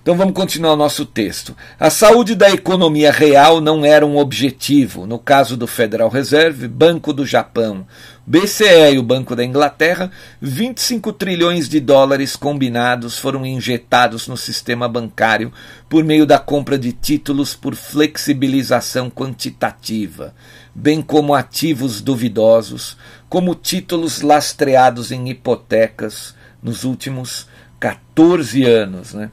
Então 0.00 0.14
vamos 0.16 0.34
continuar 0.34 0.74
o 0.74 0.76
nosso 0.76 1.04
texto. 1.04 1.56
A 1.80 1.90
saúde 1.90 2.36
da 2.36 2.48
economia 2.48 3.10
real 3.10 3.60
não 3.60 3.84
era 3.84 4.06
um 4.06 4.18
objetivo. 4.18 5.04
No 5.04 5.18
caso 5.18 5.56
do 5.56 5.66
Federal 5.66 6.08
Reserve, 6.08 6.68
Banco 6.68 7.12
do 7.12 7.26
Japão, 7.26 7.84
BCE 8.30 8.92
e 8.92 8.98
o 9.00 9.02
Banco 9.02 9.34
da 9.34 9.44
Inglaterra, 9.44 10.08
25 10.40 11.12
trilhões 11.14 11.68
de 11.68 11.80
dólares 11.80 12.36
combinados 12.36 13.18
foram 13.18 13.44
injetados 13.44 14.28
no 14.28 14.36
sistema 14.36 14.88
bancário 14.88 15.52
por 15.88 16.04
meio 16.04 16.24
da 16.24 16.38
compra 16.38 16.78
de 16.78 16.92
títulos 16.92 17.56
por 17.56 17.74
flexibilização 17.74 19.10
quantitativa, 19.10 20.32
bem 20.72 21.02
como 21.02 21.34
ativos 21.34 22.00
duvidosos, 22.00 22.96
como 23.28 23.52
títulos 23.52 24.20
lastreados 24.20 25.10
em 25.10 25.28
hipotecas 25.28 26.32
nos 26.62 26.84
últimos 26.84 27.48
14 27.80 28.62
anos. 28.62 29.12
Né? 29.12 29.28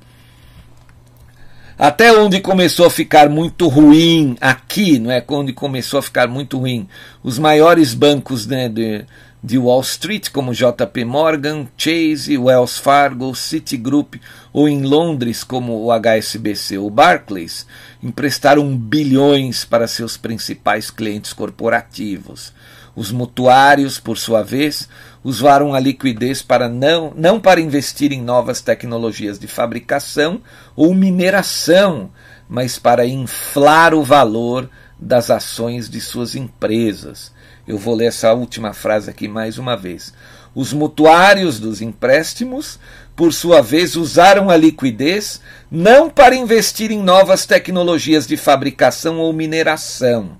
Até 1.79 2.11
onde 2.11 2.39
começou 2.39 2.87
a 2.87 2.89
ficar 2.89 3.29
muito 3.29 3.67
ruim 3.67 4.35
aqui, 4.41 4.97
não 4.97 5.11
é? 5.11 5.23
Onde 5.27 5.53
começou 5.53 5.99
a 5.99 6.01
ficar 6.01 6.27
muito 6.27 6.57
ruim, 6.57 6.87
os 7.21 7.37
maiores 7.37 7.93
bancos 7.93 8.47
né, 8.47 8.67
de, 8.67 9.05
de 9.43 9.59
Wall 9.59 9.81
Street, 9.81 10.31
como 10.31 10.55
JP 10.55 11.05
Morgan, 11.05 11.67
Chase, 11.77 12.35
Wells 12.35 12.79
Fargo, 12.79 13.35
Citigroup, 13.35 14.15
ou 14.51 14.67
em 14.67 14.81
Londres, 14.81 15.43
como 15.43 15.83
o 15.83 15.91
HSBC 15.91 16.79
ou 16.79 16.89
Barclays, 16.89 17.67
emprestaram 18.01 18.75
bilhões 18.75 19.63
para 19.63 19.87
seus 19.87 20.17
principais 20.17 20.89
clientes 20.89 21.31
corporativos. 21.31 22.53
Os 22.97 23.11
mutuários, 23.11 23.99
por 23.99 24.17
sua 24.17 24.41
vez, 24.41 24.89
usaram 25.23 25.75
a 25.75 25.79
liquidez 25.79 26.41
para 26.41 26.67
não, 26.67 27.13
não 27.15 27.39
para 27.39 27.61
investir 27.61 28.11
em 28.11 28.19
novas 28.19 28.59
tecnologias 28.59 29.37
de 29.37 29.47
fabricação 29.47 30.41
ou 30.75 30.95
mineração, 30.95 32.09
mas 32.49 32.79
para 32.79 33.05
inflar 33.05 33.93
o 33.93 34.03
valor 34.03 34.67
das 34.99 35.29
ações 35.29 35.87
de 35.87 36.01
suas 36.01 36.33
empresas. 36.33 37.31
Eu 37.67 37.77
vou 37.77 37.93
ler 37.93 38.05
essa 38.05 38.33
última 38.33 38.73
frase 38.73 39.11
aqui 39.11 39.27
mais 39.27 39.59
uma 39.59 39.77
vez. 39.77 40.11
Os 40.55 40.73
mutuários 40.73 41.59
dos 41.59 41.83
empréstimos, 41.83 42.79
por 43.15 43.31
sua 43.31 43.61
vez, 43.61 43.95
usaram 43.95 44.49
a 44.49 44.57
liquidez 44.57 45.39
não 45.69 46.09
para 46.09 46.35
investir 46.35 46.89
em 46.89 47.03
novas 47.03 47.45
tecnologias 47.45 48.25
de 48.25 48.37
fabricação 48.37 49.19
ou 49.19 49.31
mineração, 49.31 50.35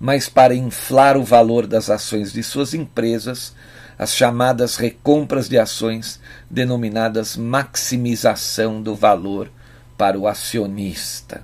mas 0.00 0.28
para 0.28 0.54
inflar 0.54 1.16
o 1.16 1.24
valor 1.24 1.66
das 1.66 1.90
ações 1.90 2.32
de 2.32 2.42
suas 2.42 2.74
empresas, 2.74 3.54
as 3.98 4.14
chamadas 4.14 4.76
recompras 4.76 5.48
de 5.48 5.58
ações, 5.58 6.20
denominadas 6.48 7.36
maximização 7.36 8.80
do 8.80 8.94
valor 8.94 9.50
para 9.96 10.18
o 10.18 10.28
acionista. 10.28 11.42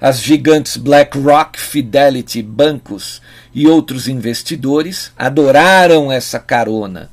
As 0.00 0.20
gigantes 0.20 0.76
BlackRock, 0.76 1.58
Fidelity, 1.58 2.42
bancos 2.42 3.20
e 3.54 3.66
outros 3.66 4.08
investidores 4.08 5.12
adoraram 5.16 6.10
essa 6.10 6.38
carona. 6.38 7.10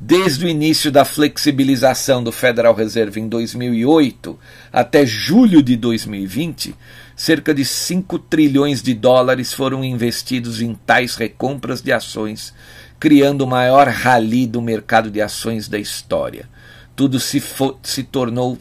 Desde 0.00 0.44
o 0.44 0.48
início 0.48 0.90
da 0.90 1.04
flexibilização 1.04 2.22
do 2.22 2.32
Federal 2.32 2.74
Reserve 2.74 3.20
em 3.20 3.28
2008 3.28 4.38
até 4.72 5.06
julho 5.06 5.62
de 5.62 5.76
2020, 5.76 6.74
cerca 7.16 7.54
de 7.54 7.64
5 7.64 8.18
trilhões 8.18 8.82
de 8.82 8.94
dólares 8.94 9.52
foram 9.52 9.84
investidos 9.84 10.60
em 10.60 10.74
tais 10.74 11.16
recompras 11.16 11.80
de 11.80 11.92
ações, 11.92 12.54
criando 12.98 13.42
o 13.42 13.46
maior 13.46 13.88
rally 13.88 14.46
do 14.46 14.60
mercado 14.60 15.10
de 15.10 15.20
ações 15.20 15.68
da 15.68 15.78
história. 15.78 16.48
Tudo 16.96 17.18
se, 17.20 17.42
se 17.82 18.02
tornou 18.04 18.58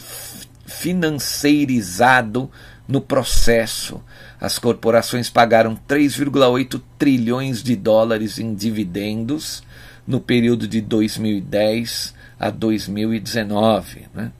financeirizado 0.65 2.49
no 2.87 2.99
processo. 2.99 4.01
As 4.39 4.59
corporações 4.59 5.29
pagaram 5.29 5.77
3,8 5.87 6.81
trilhões 6.97 7.63
de 7.63 7.75
dólares 7.75 8.39
em 8.39 8.53
dividendos 8.53 9.63
no 10.05 10.19
período 10.19 10.67
de 10.67 10.81
2010 10.81 12.13
a 12.39 12.49
2019. 12.49 14.07
Né? 14.13 14.31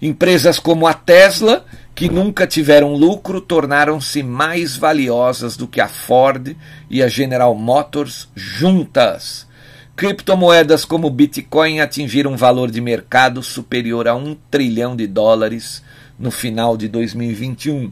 Empresas 0.00 0.58
como 0.58 0.86
a 0.86 0.94
Tesla, 0.94 1.66
que 1.98 2.08
nunca 2.08 2.46
tiveram 2.46 2.94
lucro, 2.94 3.40
tornaram-se 3.40 4.22
mais 4.22 4.76
valiosas 4.76 5.56
do 5.56 5.66
que 5.66 5.80
a 5.80 5.88
Ford 5.88 6.54
e 6.88 7.02
a 7.02 7.08
General 7.08 7.52
Motors 7.56 8.28
juntas. 8.36 9.48
Criptomoedas 9.96 10.84
como 10.84 11.10
Bitcoin 11.10 11.80
atingiram 11.80 12.34
um 12.34 12.36
valor 12.36 12.70
de 12.70 12.80
mercado 12.80 13.42
superior 13.42 14.06
a 14.06 14.14
um 14.14 14.36
trilhão 14.48 14.94
de 14.94 15.08
dólares 15.08 15.82
no 16.16 16.30
final 16.30 16.76
de 16.76 16.86
2021. 16.86 17.90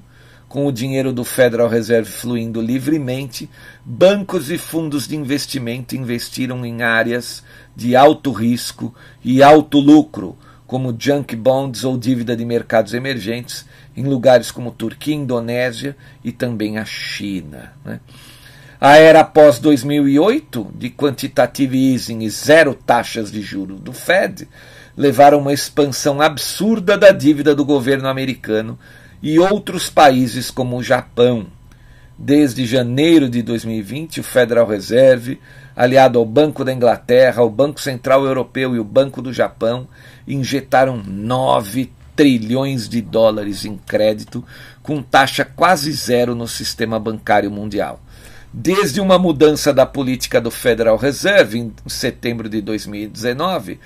Com 0.49 0.69
o 0.69 0.73
dinheiro 0.73 1.13
do 1.13 1.25
Federal 1.25 1.69
Reserve 1.69 2.09
fluindo 2.09 2.61
livremente, 2.61 3.51
bancos 3.85 4.53
e 4.53 4.57
fundos 4.57 5.09
de 5.09 5.17
investimento 5.17 5.97
investiram 5.97 6.65
em 6.65 6.85
áreas 6.85 7.43
de 7.75 7.97
alto 7.97 8.31
risco 8.31 8.95
e 9.25 9.43
alto 9.43 9.81
lucro, 9.81 10.39
como 10.67 10.97
junk 10.99 11.37
bonds 11.37 11.85
ou 11.85 11.97
dívida 11.97 12.37
de 12.37 12.45
mercados 12.45 12.93
emergentes, 12.93 13.65
em 13.97 14.05
lugares 14.05 14.51
como 14.51 14.71
Turquia, 14.71 15.15
Indonésia 15.15 15.97
e 16.25 16.33
também 16.33 16.79
a 16.79 16.85
China. 16.85 17.73
Né? 17.85 18.01
A 18.81 18.97
era 18.97 19.21
após 19.21 19.59
2008, 19.59 20.73
de 20.77 20.91
quantitative 20.91 21.93
easing 21.93 22.21
e 22.21 22.31
zero 22.31 22.75
taxas 22.75 23.31
de 23.31 23.41
juros 23.41 23.81
do 23.81 23.93
Fed, 23.93 24.47
levaram 24.97 25.39
a 25.39 25.41
uma 25.41 25.53
expansão 25.53 26.21
absurda 26.21 26.97
da 26.97 27.11
dívida 27.11 27.55
do 27.55 27.65
governo 27.65 28.09
americano 28.09 28.79
e 29.23 29.39
outros 29.39 29.89
países 29.89 30.51
como 30.51 30.77
o 30.77 30.83
Japão. 30.83 31.47
Desde 32.19 32.65
janeiro 32.67 33.29
de 33.29 33.43
2020, 33.43 34.21
o 34.21 34.23
Federal 34.23 34.67
Reserve, 34.67 35.39
aliado 35.77 36.19
ao 36.19 36.25
Banco 36.25 36.65
da 36.65 36.73
Inglaterra, 36.73 37.43
ao 37.43 37.51
Banco 37.51 37.81
Central 37.81 38.25
Europeu 38.25 38.75
e 38.75 38.79
o 38.79 38.85
Banco 38.85 39.21
do 39.21 39.33
Japão, 39.33 39.87
injetaram 40.27 41.03
9 41.07 41.93
trilhões 42.17 42.89
de 42.89 43.03
dólares 43.03 43.67
em 43.67 43.77
crédito, 43.77 44.43
com 44.83 45.03
taxa 45.03 45.45
quase 45.45 45.93
zero 45.93 46.35
no 46.35 46.49
sistema 46.49 46.99
bancário 46.99 47.51
mundial 47.51 48.01
desde 48.59 49.03
uma 49.03 49.19
mudança 49.19 49.71
da 49.71 49.85
política 49.85 50.41
do 50.41 50.51
Federal 50.51 50.97
Reserve 50.97 51.59
em 51.59 51.73
setembro 51.87 52.49
de 52.49 52.63
2019. 52.63 53.79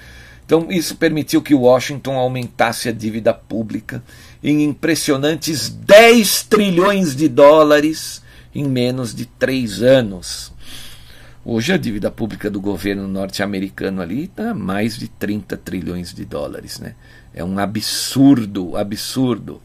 Então, 0.46 0.66
isso 0.70 0.96
permitiu 0.96 1.42
que 1.42 1.54
Washington 1.54 2.14
aumentasse 2.16 2.88
a 2.88 2.92
dívida 2.92 3.34
pública 3.34 4.00
em 4.42 4.62
impressionantes 4.62 5.68
10 5.68 6.44
trilhões 6.44 7.16
de 7.16 7.28
dólares 7.28 8.22
em 8.54 8.64
menos 8.64 9.12
de 9.12 9.26
três 9.26 9.82
anos. 9.82 10.52
Hoje 11.42 11.72
a 11.72 11.78
dívida 11.78 12.10
pública 12.10 12.50
do 12.50 12.60
governo 12.60 13.08
norte-americano 13.08 14.02
ali 14.02 14.24
está 14.24 14.52
mais 14.52 14.98
de 14.98 15.08
30 15.08 15.56
trilhões 15.56 16.12
de 16.12 16.26
dólares. 16.26 16.78
Né? 16.78 16.94
É 17.32 17.42
um 17.42 17.58
absurdo, 17.58 18.76
absurdo. 18.76 19.62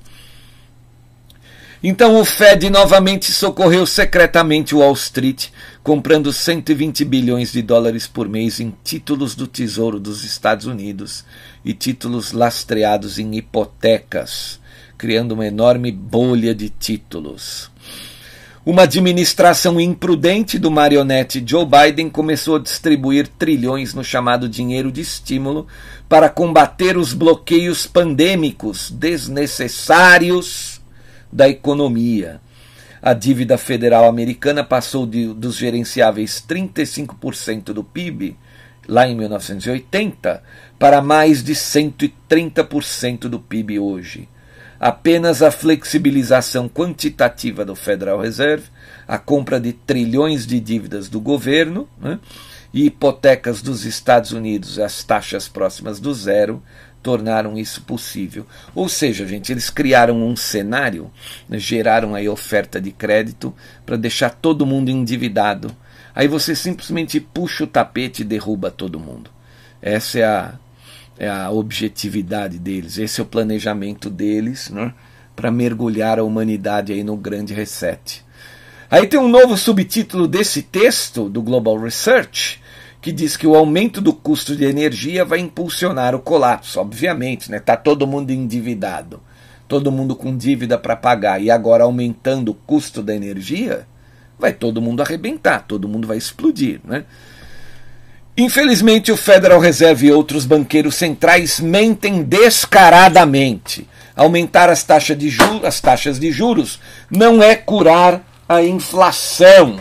Então 1.84 2.20
o 2.20 2.24
Fed 2.24 2.70
novamente 2.70 3.30
socorreu 3.32 3.86
secretamente 3.86 4.74
Wall 4.74 4.94
Street, 4.94 5.50
comprando 5.84 6.32
120 6.32 7.04
bilhões 7.04 7.52
de 7.52 7.62
dólares 7.62 8.08
por 8.08 8.30
mês 8.30 8.62
em 8.62 8.74
títulos 8.82 9.36
do 9.36 9.46
Tesouro 9.46 10.00
dos 10.00 10.24
Estados 10.24 10.66
Unidos 10.66 11.26
e 11.64 11.74
títulos 11.74 12.32
lastreados 12.32 13.20
em 13.20 13.36
hipotecas, 13.36 14.62
criando 14.98 15.34
uma 15.34 15.46
enorme 15.46 15.92
bolha 15.92 16.56
de 16.56 16.70
títulos. 16.70 17.70
Uma 18.66 18.82
administração 18.82 19.80
imprudente 19.80 20.58
do 20.58 20.72
marionete 20.72 21.44
Joe 21.46 21.68
Biden 21.68 22.10
começou 22.10 22.56
a 22.56 22.60
distribuir 22.60 23.28
trilhões 23.28 23.94
no 23.94 24.04
chamado 24.04 24.50
dinheiro 24.50 24.92
de 24.92 25.02
estímulo 25.02 25.68
para 26.10 26.30
combater 26.30 26.98
os 26.98 27.14
bloqueios 27.14 27.86
pandêmicos 27.86 28.90
desnecessários 28.90 30.82
da 31.32 31.48
economia. 31.48 32.42
A 33.00 33.14
dívida 33.14 33.56
federal 33.56 34.06
americana 34.06 34.64
passou 34.64 35.06
de, 35.06 35.32
dos 35.32 35.58
gerenciáveis 35.58 36.44
35% 36.50 37.66
do 37.66 37.84
PIB, 37.84 38.36
lá 38.88 39.08
em 39.08 39.16
1980, 39.16 40.42
para 40.80 41.04
mais 41.04 41.44
de 41.44 41.54
130% 41.54 43.28
do 43.28 43.40
PIB 43.40 43.78
hoje. 43.78 44.28
Apenas 44.86 45.42
a 45.42 45.50
flexibilização 45.50 46.70
quantitativa 46.70 47.66
do 47.66 47.76
Federal 47.76 48.20
Reserve, 48.20 48.66
a 49.08 49.18
compra 49.18 49.60
de 49.60 49.74
trilhões 49.74 50.46
de 50.46 50.60
dívidas 50.60 51.10
do 51.10 51.20
governo 51.20 51.90
né, 52.00 52.20
e 52.72 52.86
hipotecas 52.86 53.64
dos 53.64 53.84
Estados 53.84 54.32
Unidos 54.32 54.78
às 54.78 55.04
taxas 55.04 55.48
próximas 55.48 56.00
do 56.00 56.14
zero 56.14 56.62
tornaram 57.02 57.58
isso 57.58 57.82
possível. 57.82 58.46
Ou 58.76 58.88
seja, 58.88 59.26
gente, 59.26 59.52
eles 59.52 59.72
criaram 59.72 60.22
um 60.22 60.36
cenário, 60.36 61.10
né, 61.50 61.58
geraram 61.58 62.14
aí 62.14 62.30
oferta 62.30 62.80
de 62.80 62.92
crédito 62.92 63.56
para 63.88 63.98
deixar 63.98 64.30
todo 64.30 64.68
mundo 64.68 64.92
endividado. 64.92 65.76
Aí 66.14 66.28
você 66.28 66.56
simplesmente 66.56 67.20
puxa 67.20 67.64
o 67.64 67.68
tapete 67.68 68.22
e 68.22 68.24
derruba 68.24 68.70
todo 68.70 69.00
mundo. 69.00 69.32
Essa 69.82 70.20
é 70.20 70.24
a, 70.26 70.54
é 71.18 71.30
a 71.30 71.50
objetividade 71.50 72.60
deles, 72.60 72.98
esse 72.98 73.20
é 73.20 73.24
o 73.24 73.28
planejamento 73.28 74.10
deles 74.10 74.70
né, 74.70 74.94
para 75.36 75.52
mergulhar 75.52 76.20
a 76.20 76.24
humanidade 76.24 76.94
aí 76.94 77.04
no 77.04 77.16
grande 77.16 77.54
reset. 77.54 78.24
Aí 78.90 79.08
tem 79.08 79.20
um 79.20 79.28
novo 79.28 79.58
subtítulo 79.58 80.28
desse 80.28 80.62
texto 80.62 81.28
do 81.28 81.42
Global 81.42 81.78
Research, 81.80 82.62
que 83.02 83.12
diz 83.12 83.36
que 83.38 83.46
o 83.46 83.56
aumento 83.56 84.02
do 84.02 84.14
custo 84.14 84.56
de 84.56 84.64
energia 84.64 85.26
vai 85.26 85.40
impulsionar 85.40 86.16
o 86.16 86.20
colapso. 86.20 86.80
Obviamente, 86.80 87.52
né? 87.52 87.60
Tá 87.60 87.76
todo 87.78 88.08
mundo 88.08 88.32
endividado, 88.32 89.22
todo 89.68 89.92
mundo 89.92 90.16
com 90.16 90.36
dívida 90.36 90.78
para 90.78 90.96
pagar 90.96 91.42
e 91.42 91.52
agora 91.52 91.84
aumentando 91.84 92.50
o 92.50 92.56
custo 92.56 93.04
da 93.04 93.16
energia, 93.16 93.88
vai 94.40 94.54
todo 94.54 94.82
mundo 94.82 95.02
arrebentar, 95.02 95.66
todo 95.68 95.88
mundo 95.88 96.08
vai 96.08 96.18
explodir, 96.18 96.80
né? 96.84 97.06
Infelizmente, 98.38 99.12
o 99.12 99.18
Federal 99.18 99.60
Reserve 99.60 100.08
e 100.08 100.12
outros 100.12 100.46
banqueiros 100.46 100.96
centrais 100.96 101.60
mentem 101.60 102.22
descaradamente. 102.22 103.88
Aumentar 104.16 104.70
as 104.70 104.84
taxas 104.84 105.18
de 105.18 105.30
juros, 105.30 105.64
as 105.64 105.80
taxas 105.80 106.20
de 106.20 106.32
juros 106.32 106.80
não 107.10 107.42
é 107.42 107.56
curar 107.56 108.22
a 108.48 108.62
inflação, 108.62 109.80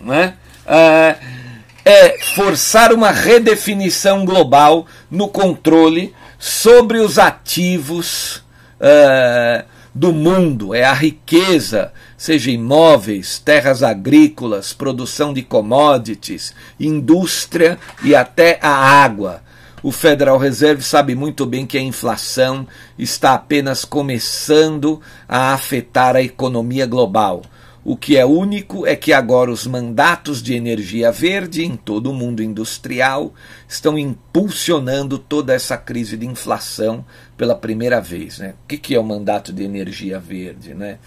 né? 0.00 0.34
Uh, 0.66 1.38
é 1.84 2.18
forçar 2.34 2.92
uma 2.92 3.10
redefinição 3.10 4.24
global 4.24 4.86
no 5.10 5.28
controle 5.28 6.14
sobre 6.38 6.98
os 6.98 7.18
ativos 7.18 8.36
uh, 8.78 9.64
do 9.98 10.12
mundo, 10.12 10.72
é 10.72 10.84
a 10.84 10.92
riqueza, 10.92 11.92
seja 12.16 12.52
imóveis, 12.52 13.40
terras 13.40 13.82
agrícolas, 13.82 14.72
produção 14.72 15.34
de 15.34 15.42
commodities, 15.42 16.54
indústria 16.78 17.76
e 18.04 18.14
até 18.14 18.60
a 18.62 18.70
água. 18.70 19.42
O 19.82 19.90
Federal 19.90 20.38
Reserve 20.38 20.84
sabe 20.84 21.16
muito 21.16 21.44
bem 21.44 21.66
que 21.66 21.76
a 21.76 21.80
inflação 21.80 22.64
está 22.96 23.34
apenas 23.34 23.84
começando 23.84 25.00
a 25.28 25.52
afetar 25.52 26.14
a 26.14 26.22
economia 26.22 26.86
global. 26.86 27.42
O 27.84 27.96
que 27.96 28.16
é 28.16 28.26
único 28.26 28.86
é 28.86 28.94
que 28.94 29.12
agora 29.12 29.50
os 29.50 29.66
mandatos 29.66 30.42
de 30.42 30.54
energia 30.54 31.10
verde 31.10 31.64
em 31.64 31.76
todo 31.76 32.10
o 32.10 32.14
mundo 32.14 32.42
industrial 32.42 33.32
estão 33.68 33.98
impulsionando 33.98 35.18
toda 35.18 35.54
essa 35.54 35.76
crise 35.76 36.16
de 36.16 36.26
inflação 36.26 37.04
pela 37.36 37.54
primeira 37.54 38.00
vez. 38.00 38.38
Né? 38.38 38.54
O 38.64 38.66
que 38.66 38.94
é 38.94 38.98
o 38.98 39.04
mandato 39.04 39.52
de 39.52 39.62
energia 39.62 40.18
verde? 40.18 40.74
Né? 40.74 40.98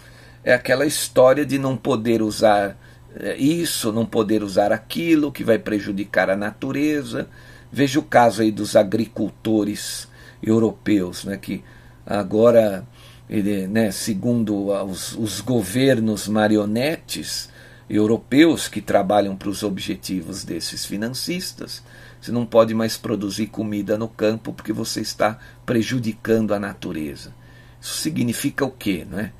É 0.42 0.54
aquela 0.54 0.86
história 0.86 1.46
de 1.46 1.58
não 1.58 1.76
poder 1.76 2.22
usar 2.22 2.76
eh, 3.14 3.36
isso, 3.36 3.92
não 3.92 4.04
poder 4.04 4.42
usar 4.42 4.72
aquilo, 4.72 5.30
que 5.30 5.44
vai 5.44 5.58
prejudicar 5.58 6.30
a 6.30 6.36
natureza. 6.36 7.28
Veja 7.70 8.00
o 8.00 8.02
caso 8.02 8.42
aí 8.42 8.50
dos 8.50 8.74
agricultores 8.74 10.08
europeus, 10.42 11.24
né, 11.24 11.36
que 11.36 11.62
agora 12.04 12.84
ele, 13.28 13.66
né, 13.66 13.90
segundo 13.90 14.68
os, 14.84 15.16
os 15.16 15.40
governos 15.40 16.28
marionetes 16.28 17.50
europeus 17.88 18.68
que 18.68 18.80
trabalham 18.80 19.36
para 19.36 19.48
os 19.48 19.62
objetivos 19.62 20.44
desses 20.44 20.84
financistas, 20.84 21.82
você 22.20 22.30
não 22.30 22.46
pode 22.46 22.72
mais 22.74 22.96
produzir 22.96 23.48
comida 23.48 23.98
no 23.98 24.08
campo 24.08 24.52
porque 24.52 24.72
você 24.72 25.00
está 25.00 25.38
prejudicando 25.66 26.54
a 26.54 26.60
natureza. 26.60 27.34
Isso 27.80 27.96
significa 27.96 28.64
o 28.64 28.70
quê? 28.70 29.06
Não 29.08 29.18
é? 29.18 29.32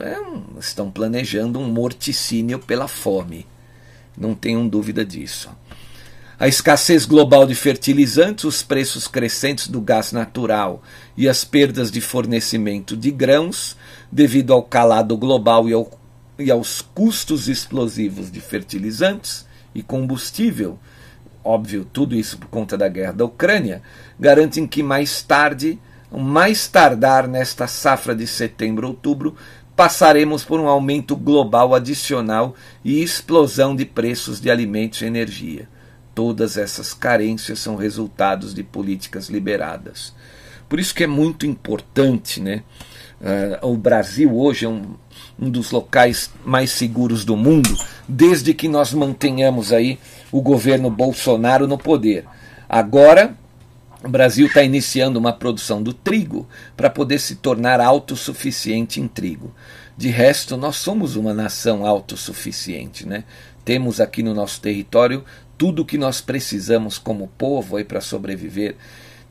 É 0.00 0.18
um, 0.18 0.58
estão 0.58 0.90
planejando 0.90 1.58
um 1.58 1.68
morticínio 1.70 2.58
pela 2.58 2.88
fome. 2.88 3.46
Não 4.16 4.34
tenham 4.34 4.66
dúvida 4.66 5.04
disso. 5.04 5.50
A 6.38 6.48
escassez 6.48 7.06
global 7.06 7.46
de 7.46 7.54
fertilizantes, 7.54 8.44
os 8.44 8.60
preços 8.60 9.06
crescentes 9.06 9.68
do 9.68 9.80
gás 9.80 10.10
natural 10.10 10.82
e 11.16 11.28
as 11.28 11.44
perdas 11.44 11.92
de 11.92 12.00
fornecimento 12.00 12.96
de 12.96 13.12
grãos, 13.12 13.76
devido 14.10 14.52
ao 14.52 14.64
calado 14.64 15.16
global 15.16 15.68
e, 15.68 15.72
ao, 15.72 15.88
e 16.36 16.50
aos 16.50 16.80
custos 16.80 17.46
explosivos 17.48 18.32
de 18.32 18.40
fertilizantes 18.40 19.46
e 19.72 19.80
combustível, 19.80 20.76
óbvio, 21.44 21.84
tudo 21.84 22.16
isso 22.16 22.36
por 22.36 22.48
conta 22.48 22.76
da 22.76 22.88
guerra 22.88 23.12
da 23.12 23.24
Ucrânia, 23.24 23.80
garantem 24.18 24.66
que 24.66 24.82
mais 24.82 25.22
tarde, 25.22 25.78
mais 26.10 26.66
tardar 26.66 27.28
nesta 27.28 27.68
safra 27.68 28.14
de 28.14 28.26
setembro-outubro, 28.26 29.36
passaremos 29.76 30.42
por 30.42 30.58
um 30.58 30.66
aumento 30.66 31.14
global 31.14 31.76
adicional 31.76 32.56
e 32.84 33.00
explosão 33.00 33.76
de 33.76 33.84
preços 33.84 34.40
de 34.40 34.50
alimentos 34.50 35.00
e 35.00 35.04
energia. 35.04 35.68
Todas 36.14 36.56
essas 36.56 36.94
carências 36.94 37.58
são 37.58 37.76
resultados 37.76 38.54
de 38.54 38.62
políticas 38.62 39.28
liberadas. 39.28 40.14
Por 40.68 40.78
isso 40.78 40.94
que 40.94 41.04
é 41.04 41.06
muito 41.06 41.46
importante, 41.46 42.40
né? 42.40 42.62
Uh, 43.20 43.68
o 43.68 43.76
Brasil 43.76 44.36
hoje 44.36 44.66
é 44.66 44.68
um, 44.68 44.96
um 45.38 45.48
dos 45.48 45.70
locais 45.70 46.30
mais 46.44 46.70
seguros 46.70 47.24
do 47.24 47.36
mundo, 47.36 47.74
desde 48.08 48.52
que 48.52 48.68
nós 48.68 48.92
mantenhamos 48.92 49.72
aí 49.72 49.98
o 50.30 50.42
governo 50.42 50.90
Bolsonaro 50.90 51.66
no 51.66 51.78
poder. 51.78 52.24
Agora, 52.68 53.36
o 54.04 54.08
Brasil 54.08 54.46
está 54.46 54.62
iniciando 54.62 55.18
uma 55.18 55.32
produção 55.32 55.82
do 55.82 55.94
trigo 55.94 56.46
para 56.76 56.90
poder 56.90 57.18
se 57.18 57.36
tornar 57.36 57.80
autossuficiente 57.80 59.00
em 59.00 59.08
trigo. 59.08 59.54
De 59.96 60.08
resto, 60.08 60.56
nós 60.56 60.76
somos 60.76 61.16
uma 61.16 61.32
nação 61.32 61.86
autossuficiente. 61.86 63.08
Né? 63.08 63.24
Temos 63.64 64.00
aqui 64.00 64.22
no 64.22 64.34
nosso 64.34 64.60
território 64.60 65.24
tudo 65.56 65.82
o 65.82 65.84
que 65.84 65.98
nós 65.98 66.20
precisamos 66.20 66.98
como 66.98 67.28
povo 67.38 67.82
para 67.84 68.00
sobreviver. 68.00 68.76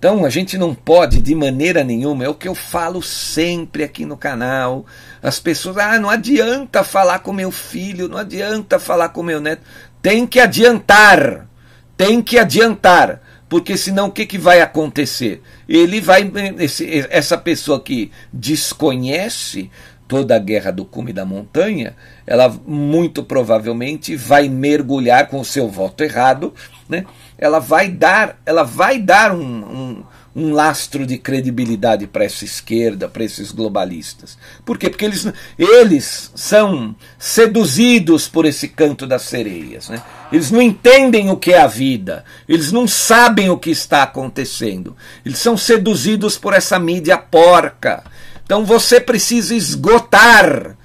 Então 0.04 0.26
a 0.26 0.30
gente 0.30 0.58
não 0.58 0.76
pode 0.76 1.22
de 1.22 1.34
maneira 1.34 1.82
nenhuma, 1.82 2.26
é 2.26 2.28
o 2.28 2.36
que 2.36 2.48
eu 2.50 2.54
falo 2.54 3.02
sempre 3.02 3.86
aqui 3.86 4.06
no 4.06 4.18
canal. 4.18 4.86
As 5.22 5.40
pessoas, 5.40 5.78
ah, 5.78 5.98
não 5.98 6.10
adianta 6.10 6.84
falar 6.84 7.20
com 7.20 7.32
meu 7.32 7.52
filho, 7.52 8.10
não 8.10 8.18
adianta 8.18 8.78
falar 8.78 9.10
com 9.10 9.24
meu 9.24 9.40
neto. 9.40 9.62
Tem 10.02 10.28
que 10.28 10.42
adiantar, 10.42 11.48
tem 11.96 12.22
que 12.22 12.38
adiantar, 12.38 13.22
porque 13.48 13.78
senão 13.78 14.08
o 14.08 14.12
que, 14.12 14.26
que 14.26 14.38
vai 14.38 14.60
acontecer? 14.60 15.42
Ele 15.70 16.02
vai, 16.02 16.30
esse, 16.60 17.08
essa 17.10 17.38
pessoa 17.38 17.80
que 17.80 18.12
desconhece 18.34 19.72
toda 20.14 20.36
a 20.36 20.40
guerra 20.40 20.70
do 20.70 20.86
cume 20.86 21.12
da 21.12 21.26
montanha, 21.26 21.96
ela 22.28 22.48
muito 22.68 23.24
provavelmente 23.24 24.16
vai 24.16 24.48
mergulhar 24.48 25.28
com 25.28 25.40
o 25.40 25.44
seu 25.44 25.68
voto 25.68 26.04
errado, 26.04 26.54
né? 26.88 27.04
ela 27.36 27.58
vai 27.58 27.90
dar, 27.90 28.40
ela 28.46 28.62
vai 28.62 29.00
dar 29.00 29.34
um, 29.34 29.42
um, 29.42 30.04
um 30.36 30.54
lastro 30.54 31.04
de 31.04 31.18
credibilidade 31.18 32.06
para 32.06 32.26
essa 32.26 32.46
esquerda, 32.46 33.10
para 33.10 33.24
esses 33.24 33.52
globalistas. 33.52 34.38
Por 34.64 34.78
quê? 34.78 34.88
Porque 34.88 35.04
eles, 35.04 35.26
eles 35.58 36.32
são 36.36 36.96
seduzidos 37.18 38.28
por 38.28 38.46
esse 38.46 38.68
canto 38.68 39.08
das 39.08 39.24
sereias. 39.24 39.90
Né? 39.90 40.00
Eles 40.32 40.52
não 40.52 40.62
entendem 40.62 41.32
o 41.32 41.38
que 41.38 41.54
é 41.54 41.60
a 41.60 41.66
vida, 41.66 42.24
eles 42.48 42.72
não 42.72 42.88
sabem 42.88 43.50
o 43.50 43.58
que 43.58 43.72
está 43.72 44.04
acontecendo. 44.04 44.96
Eles 45.26 45.40
são 45.40 45.58
seduzidos 45.58 46.38
por 46.38 46.54
essa 46.54 46.78
mídia 46.78 47.18
porca. 47.18 48.04
Então 48.46 48.66
você 48.66 49.00
precisa 49.00 49.56
esgotar 49.56 50.78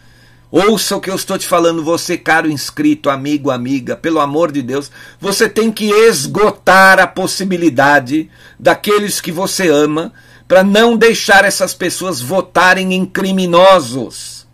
Ouça 0.51 0.97
o 0.97 1.01
que 1.01 1.11
eu 1.11 1.15
estou 1.15 1.37
te 1.37 1.47
falando, 1.47 1.85
você, 1.85 2.17
caro 2.17 2.51
inscrito, 2.51 3.11
amigo, 3.11 3.51
amiga, 3.51 3.95
pelo 3.95 4.19
amor 4.19 4.51
de 4.51 4.63
Deus, 4.63 4.91
você 5.21 5.47
tem 5.47 5.71
que 5.71 5.91
esgotar 5.91 6.99
a 6.99 7.07
possibilidade 7.07 8.31
daqueles 8.59 9.21
que 9.21 9.31
você 9.31 9.69
ama 9.69 10.11
para 10.47 10.65
não 10.65 10.97
deixar 10.97 11.45
essas 11.45 11.75
pessoas 11.75 12.23
votarem 12.23 12.95
em 12.95 13.05
criminosos. 13.05 14.47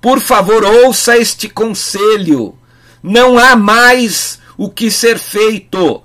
Por 0.00 0.18
favor, 0.18 0.64
ouça 0.64 1.16
este 1.16 1.48
conselho. 1.48 2.58
Não 3.00 3.38
há 3.38 3.54
mais 3.54 4.40
o 4.58 4.68
que 4.68 4.90
ser 4.90 5.20
feito. 5.20 6.02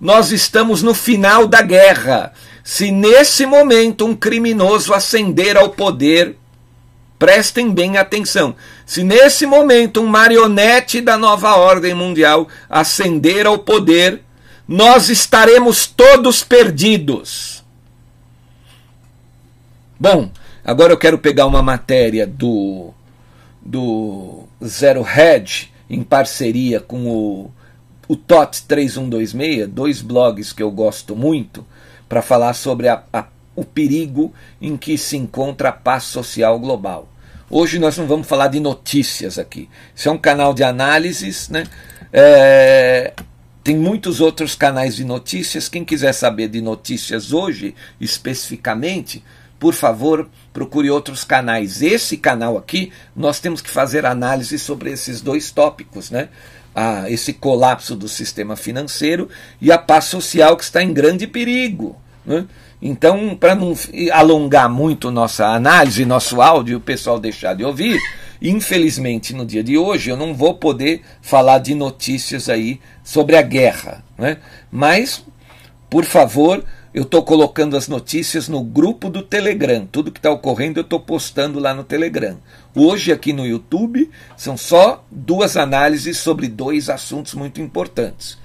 Nós 0.00 0.32
estamos 0.32 0.82
no 0.82 0.92
final 0.92 1.46
da 1.46 1.62
guerra. 1.62 2.32
Se 2.62 2.90
nesse 2.90 3.46
momento 3.46 4.04
um 4.06 4.14
criminoso 4.14 4.92
ascender 4.92 5.56
ao 5.56 5.70
poder, 5.70 6.36
Prestem 7.20 7.70
bem 7.70 7.98
atenção. 7.98 8.56
Se 8.86 9.04
nesse 9.04 9.44
momento 9.44 10.00
um 10.00 10.06
marionete 10.06 11.02
da 11.02 11.18
nova 11.18 11.54
ordem 11.54 11.92
mundial 11.92 12.48
ascender 12.66 13.46
ao 13.46 13.58
poder, 13.58 14.22
nós 14.66 15.10
estaremos 15.10 15.86
todos 15.86 16.42
perdidos. 16.42 17.62
Bom, 19.98 20.30
agora 20.64 20.94
eu 20.94 20.96
quero 20.96 21.18
pegar 21.18 21.44
uma 21.44 21.62
matéria 21.62 22.26
do, 22.26 22.94
do 23.60 24.44
Zero 24.64 25.06
Hedge 25.06 25.70
em 25.90 26.02
parceria 26.02 26.80
com 26.80 27.06
o, 27.06 27.50
o 28.08 28.16
TOT 28.16 28.62
3126, 28.66 29.68
dois 29.68 30.00
blogs 30.00 30.54
que 30.54 30.62
eu 30.62 30.70
gosto 30.70 31.14
muito, 31.14 31.66
para 32.10 32.20
falar 32.20 32.54
sobre 32.54 32.88
a, 32.88 33.04
a 33.12 33.26
o 33.54 33.64
perigo 33.64 34.32
em 34.60 34.76
que 34.76 34.98
se 34.98 35.16
encontra 35.16 35.68
a 35.68 35.72
paz 35.72 36.04
social 36.04 36.58
global. 36.58 37.08
Hoje 37.48 37.78
nós 37.78 37.96
não 37.98 38.06
vamos 38.06 38.26
falar 38.26 38.48
de 38.48 38.58
notícias 38.58 39.38
aqui. 39.38 39.68
Isso 39.94 40.08
é 40.08 40.12
um 40.12 40.18
canal 40.18 40.54
de 40.54 40.64
análises, 40.64 41.48
né? 41.48 41.64
É, 42.12 43.12
tem 43.62 43.76
muitos 43.76 44.20
outros 44.20 44.54
canais 44.54 44.96
de 44.96 45.04
notícias. 45.04 45.68
Quem 45.68 45.84
quiser 45.84 46.12
saber 46.12 46.48
de 46.48 46.60
notícias 46.60 47.32
hoje, 47.32 47.74
especificamente, 48.00 49.22
por 49.58 49.74
favor, 49.74 50.28
procure 50.52 50.90
outros 50.90 51.22
canais. 51.22 51.82
Esse 51.82 52.16
canal 52.16 52.56
aqui, 52.56 52.92
nós 53.14 53.40
temos 53.40 53.60
que 53.60 53.68
fazer 53.68 54.06
análise 54.06 54.58
sobre 54.58 54.90
esses 54.90 55.20
dois 55.20 55.50
tópicos, 55.50 56.10
né? 56.10 56.30
Ah, 56.74 57.10
esse 57.10 57.32
colapso 57.32 57.96
do 57.96 58.08
sistema 58.08 58.54
financeiro 58.54 59.28
e 59.60 59.72
a 59.72 59.78
paz 59.78 60.04
social 60.04 60.56
que 60.56 60.62
está 60.62 60.82
em 60.82 60.92
grande 60.92 61.26
perigo. 61.26 61.96
Né? 62.24 62.46
Então, 62.80 63.36
para 63.38 63.54
não 63.54 63.74
alongar 64.12 64.70
muito 64.70 65.10
nossa 65.10 65.48
análise, 65.48 66.04
nosso 66.04 66.40
áudio, 66.40 66.78
o 66.78 66.80
pessoal 66.80 67.18
deixar 67.18 67.54
de 67.54 67.64
ouvir, 67.64 67.98
infelizmente 68.40 69.34
no 69.34 69.44
dia 69.44 69.62
de 69.62 69.76
hoje 69.76 70.10
eu 70.10 70.16
não 70.16 70.32
vou 70.32 70.54
poder 70.54 71.02
falar 71.20 71.58
de 71.58 71.74
notícias 71.74 72.48
aí 72.48 72.80
sobre 73.04 73.36
a 73.36 73.42
guerra. 73.42 74.02
Né? 74.16 74.38
Mas, 74.70 75.24
por 75.90 76.04
favor, 76.04 76.64
eu 76.92 77.04
estou 77.04 77.22
colocando 77.22 77.76
as 77.76 77.86
notícias 77.86 78.48
no 78.48 78.64
grupo 78.64 79.08
do 79.08 79.22
Telegram. 79.22 79.86
Tudo 79.86 80.10
que 80.10 80.18
está 80.18 80.30
ocorrendo 80.30 80.80
eu 80.80 80.82
estou 80.82 80.98
postando 80.98 81.60
lá 81.60 81.72
no 81.72 81.84
Telegram. 81.84 82.36
Hoje, 82.74 83.12
aqui 83.12 83.32
no 83.32 83.46
YouTube, 83.46 84.10
são 84.36 84.56
só 84.56 85.04
duas 85.08 85.56
análises 85.56 86.18
sobre 86.18 86.48
dois 86.48 86.90
assuntos 86.90 87.34
muito 87.34 87.60
importantes. 87.60 88.38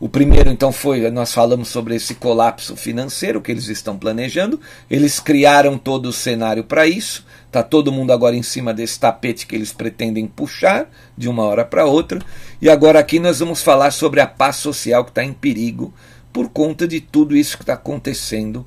O 0.00 0.08
primeiro, 0.08 0.50
então, 0.50 0.72
foi. 0.72 1.10
Nós 1.10 1.32
falamos 1.32 1.68
sobre 1.68 1.94
esse 1.94 2.14
colapso 2.14 2.74
financeiro 2.74 3.40
que 3.40 3.52
eles 3.52 3.68
estão 3.68 3.98
planejando. 3.98 4.58
Eles 4.90 5.20
criaram 5.20 5.76
todo 5.76 6.06
o 6.06 6.12
cenário 6.12 6.64
para 6.64 6.86
isso. 6.86 7.24
Está 7.46 7.62
todo 7.62 7.92
mundo 7.92 8.12
agora 8.12 8.34
em 8.34 8.42
cima 8.42 8.72
desse 8.72 8.98
tapete 8.98 9.46
que 9.46 9.54
eles 9.54 9.72
pretendem 9.72 10.26
puxar 10.26 10.90
de 11.16 11.28
uma 11.28 11.44
hora 11.44 11.64
para 11.64 11.84
outra. 11.84 12.18
E 12.60 12.68
agora 12.68 12.98
aqui 12.98 13.20
nós 13.20 13.40
vamos 13.40 13.62
falar 13.62 13.90
sobre 13.92 14.20
a 14.20 14.26
paz 14.26 14.56
social 14.56 15.04
que 15.04 15.10
está 15.10 15.22
em 15.22 15.32
perigo 15.32 15.92
por 16.34 16.48
conta 16.48 16.88
de 16.88 17.00
tudo 17.00 17.36
isso 17.36 17.56
que 17.56 17.62
está 17.62 17.74
acontecendo, 17.74 18.66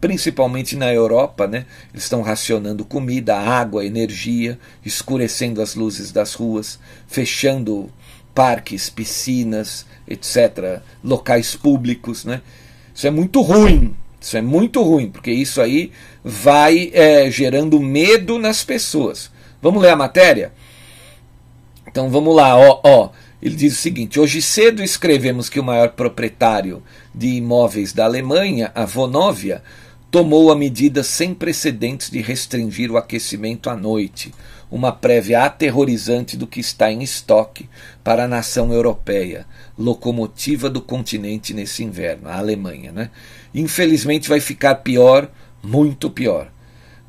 principalmente 0.00 0.76
na 0.76 0.94
Europa. 0.94 1.48
Né? 1.48 1.66
Eles 1.92 2.04
estão 2.04 2.22
racionando 2.22 2.84
comida, 2.84 3.36
água, 3.36 3.84
energia, 3.84 4.56
escurecendo 4.86 5.60
as 5.60 5.74
luzes 5.74 6.12
das 6.12 6.34
ruas, 6.34 6.78
fechando 7.08 7.90
parques, 8.32 8.88
piscinas, 8.88 9.84
etc., 10.06 10.80
locais 11.02 11.56
públicos. 11.56 12.24
Né? 12.24 12.42
Isso 12.94 13.08
é 13.08 13.10
muito 13.10 13.42
ruim. 13.42 13.92
Isso 14.20 14.36
é 14.36 14.42
muito 14.42 14.80
ruim, 14.80 15.10
porque 15.10 15.32
isso 15.32 15.60
aí 15.60 15.90
vai 16.22 16.92
é, 16.94 17.28
gerando 17.28 17.80
medo 17.80 18.38
nas 18.38 18.62
pessoas. 18.62 19.32
Vamos 19.60 19.82
ler 19.82 19.90
a 19.90 19.96
matéria? 19.96 20.52
Então 21.88 22.08
vamos 22.08 22.36
lá, 22.36 22.56
ó, 22.56 22.80
ó. 22.84 23.10
Ele 23.42 23.54
diz 23.54 23.74
o 23.74 23.80
seguinte: 23.80 24.20
hoje 24.20 24.42
cedo 24.42 24.82
escrevemos 24.82 25.48
que 25.48 25.60
o 25.60 25.64
maior 25.64 25.90
proprietário 25.90 26.82
de 27.14 27.28
imóveis 27.28 27.92
da 27.92 28.04
Alemanha, 28.04 28.70
a 28.74 28.84
Vonovia, 28.84 29.62
tomou 30.10 30.50
a 30.50 30.56
medida 30.56 31.02
sem 31.02 31.32
precedentes 31.32 32.10
de 32.10 32.20
restringir 32.20 32.90
o 32.90 32.96
aquecimento 32.96 33.70
à 33.70 33.76
noite, 33.76 34.34
uma 34.70 34.92
prévia 34.92 35.44
aterrorizante 35.44 36.36
do 36.36 36.46
que 36.46 36.60
está 36.60 36.90
em 36.90 37.02
estoque 37.02 37.68
para 38.02 38.24
a 38.24 38.28
nação 38.28 38.72
europeia, 38.72 39.46
locomotiva 39.78 40.68
do 40.68 40.80
continente 40.80 41.54
nesse 41.54 41.84
inverno, 41.84 42.28
a 42.28 42.36
Alemanha. 42.36 42.92
Né? 42.92 43.10
Infelizmente 43.54 44.28
vai 44.28 44.40
ficar 44.40 44.76
pior, 44.76 45.30
muito 45.62 46.10
pior. 46.10 46.50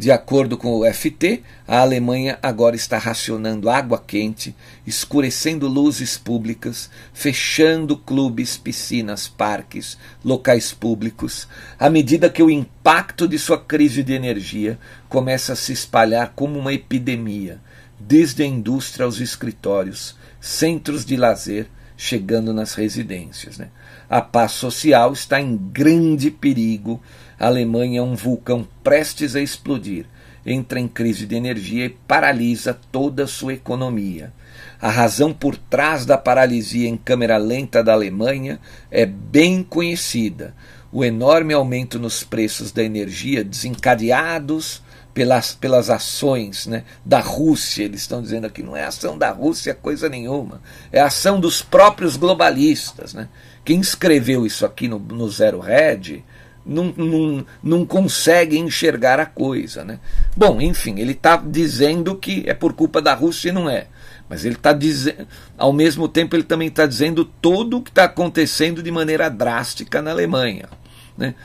De 0.02 0.12
acordo 0.12 0.58
com 0.58 0.80
o 0.80 0.92
FT, 0.92 1.44
a 1.68 1.82
Alemanha 1.82 2.40
agora 2.42 2.76
está 2.76 2.98
racionando 2.98 3.70
água 3.70 4.04
quente, 4.04 4.56
escurecendo 4.84 5.68
luzes 5.68 6.18
públicas, 6.18 6.90
fechando 7.14 7.96
clubes, 7.96 8.58
piscinas, 8.58 9.28
parques, 9.28 10.00
locais 10.26 10.74
públicos, 10.74 11.48
à 11.78 11.88
medida 11.88 12.32
que 12.32 12.42
o 12.42 12.50
impacto 12.50 13.28
de 13.28 13.38
sua 13.38 13.60
crise 13.60 14.02
de 14.02 14.14
energia 14.14 14.80
começa 15.08 15.54
a 15.54 15.56
se 15.56 15.72
espalhar 15.72 16.34
como 16.36 16.58
uma 16.58 16.74
epidemia, 16.74 17.62
desde 18.00 18.42
a 18.42 18.46
indústria 18.48 19.06
aos 19.06 19.20
escritórios, 19.22 20.16
centros 20.40 21.06
de 21.06 21.16
lazer, 21.16 21.68
chegando 21.96 22.52
nas 22.52 22.74
residências. 22.74 23.60
Né? 23.60 23.70
A 24.10 24.20
paz 24.20 24.54
social 24.54 25.14
está 25.14 25.40
em 25.40 25.56
grande 25.56 26.32
perigo 26.32 27.00
a 27.42 27.48
Alemanha 27.48 28.02
é 28.02 28.04
um 28.04 28.14
vulcão 28.14 28.68
prestes 28.84 29.36
a 29.36 29.42
explodir, 29.42 30.06
entra 30.46 30.80
em 30.80 30.88
crise 30.88 31.26
de 31.26 31.36
energia 31.36 31.86
e 31.86 31.90
paralisa 31.90 32.80
toda 32.92 33.24
a 33.24 33.28
sua 33.28 33.56
economia. 33.56 34.32
A 34.80 34.92
razão 34.92 35.34
por 35.34 35.58
trás 35.58 36.06
da 36.06 36.20
paralisia 36.20 36.88
em 36.88 36.96
câmera 36.96 37.38
lenta 37.38 37.84
da 37.84 37.94
Alemanha 37.94 38.60
é 38.92 39.08
bem 39.08 39.64
conhecida: 39.64 40.54
o 40.92 41.04
enorme 41.04 41.52
aumento 41.52 41.98
nos 41.98 42.24
preços 42.24 42.72
da 42.72 42.84
energia 42.84 43.44
desencadeados 43.44 44.84
pelas, 45.12 45.52
pelas 45.56 45.90
ações 45.90 46.68
né, 46.68 46.84
da 47.04 47.22
Rússia. 47.22 47.86
Eles 47.86 48.02
estão 48.02 48.22
dizendo 48.22 48.46
aqui, 48.46 48.62
não 48.62 48.78
é 48.78 48.84
ação 48.84 49.18
da 49.18 49.32
Rússia 49.32 49.74
coisa 49.74 50.08
nenhuma, 50.08 50.62
é 50.92 51.02
ação 51.02 51.40
dos 51.40 51.64
próprios 51.64 52.16
globalistas. 52.18 53.16
Né? 53.16 53.28
Quem 53.66 53.80
escreveu 53.80 54.46
isso 54.46 54.64
aqui 54.64 54.88
no, 54.88 55.00
no 55.00 55.28
Zero 55.28 55.60
Red 55.60 56.24
não, 56.66 56.94
não, 56.96 57.46
não 57.64 57.86
consegue 57.86 58.58
enxergar 58.58 59.20
a 59.20 59.26
coisa. 59.26 59.84
Né? 59.84 60.00
Bom, 60.36 60.62
enfim, 60.62 61.00
ele 61.00 61.14
está 61.14 61.36
dizendo 61.38 62.16
que 62.16 62.44
é 62.48 62.54
por 62.54 62.74
culpa 62.74 63.02
da 63.02 63.14
Rússia 63.14 63.50
e 63.50 63.52
não 63.52 63.70
é. 63.70 63.88
Mas 64.30 64.46
ele 64.46 64.56
está 64.56 64.72
dizendo, 64.72 65.28
ao 65.58 65.74
mesmo 65.74 66.08
tempo, 66.08 66.36
ele 66.36 66.44
também 66.44 66.70
está 66.70 66.86
dizendo 66.86 67.26
tudo 67.26 67.78
o 67.78 67.82
que 67.82 67.90
está 67.90 68.06
acontecendo 68.06 68.82
de 68.82 68.90
maneira 68.90 69.30
drástica 69.30 70.02
na 70.02 70.12
Alemanha. 70.12 70.70
Né? 71.18 71.36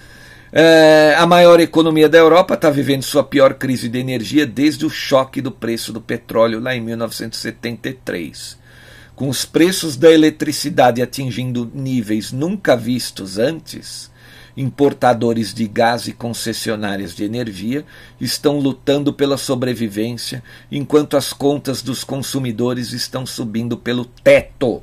É, 0.52 1.14
a 1.18 1.26
maior 1.26 1.58
economia 1.58 2.08
da 2.08 2.16
Europa 2.16 2.54
está 2.54 2.70
vivendo 2.70 3.02
sua 3.02 3.24
pior 3.24 3.54
crise 3.54 3.88
de 3.88 3.98
energia 3.98 4.46
desde 4.46 4.86
o 4.86 4.90
choque 4.90 5.40
do 5.40 5.50
preço 5.50 5.92
do 5.92 6.00
petróleo 6.00 6.60
lá 6.60 6.74
em 6.76 6.80
1973. 6.80 8.56
Com 9.16 9.28
os 9.28 9.44
preços 9.44 9.96
da 9.96 10.10
eletricidade 10.10 11.02
atingindo 11.02 11.70
níveis 11.74 12.32
nunca 12.32 12.76
vistos 12.76 13.38
antes, 13.38 14.10
importadores 14.56 15.52
de 15.52 15.66
gás 15.66 16.08
e 16.08 16.12
concessionárias 16.12 17.14
de 17.14 17.24
energia 17.24 17.84
estão 18.20 18.58
lutando 18.58 19.12
pela 19.12 19.36
sobrevivência, 19.36 20.42
enquanto 20.72 21.16
as 21.16 21.32
contas 21.32 21.82
dos 21.82 22.02
consumidores 22.02 22.92
estão 22.92 23.26
subindo 23.26 23.76
pelo 23.76 24.06
teto, 24.06 24.82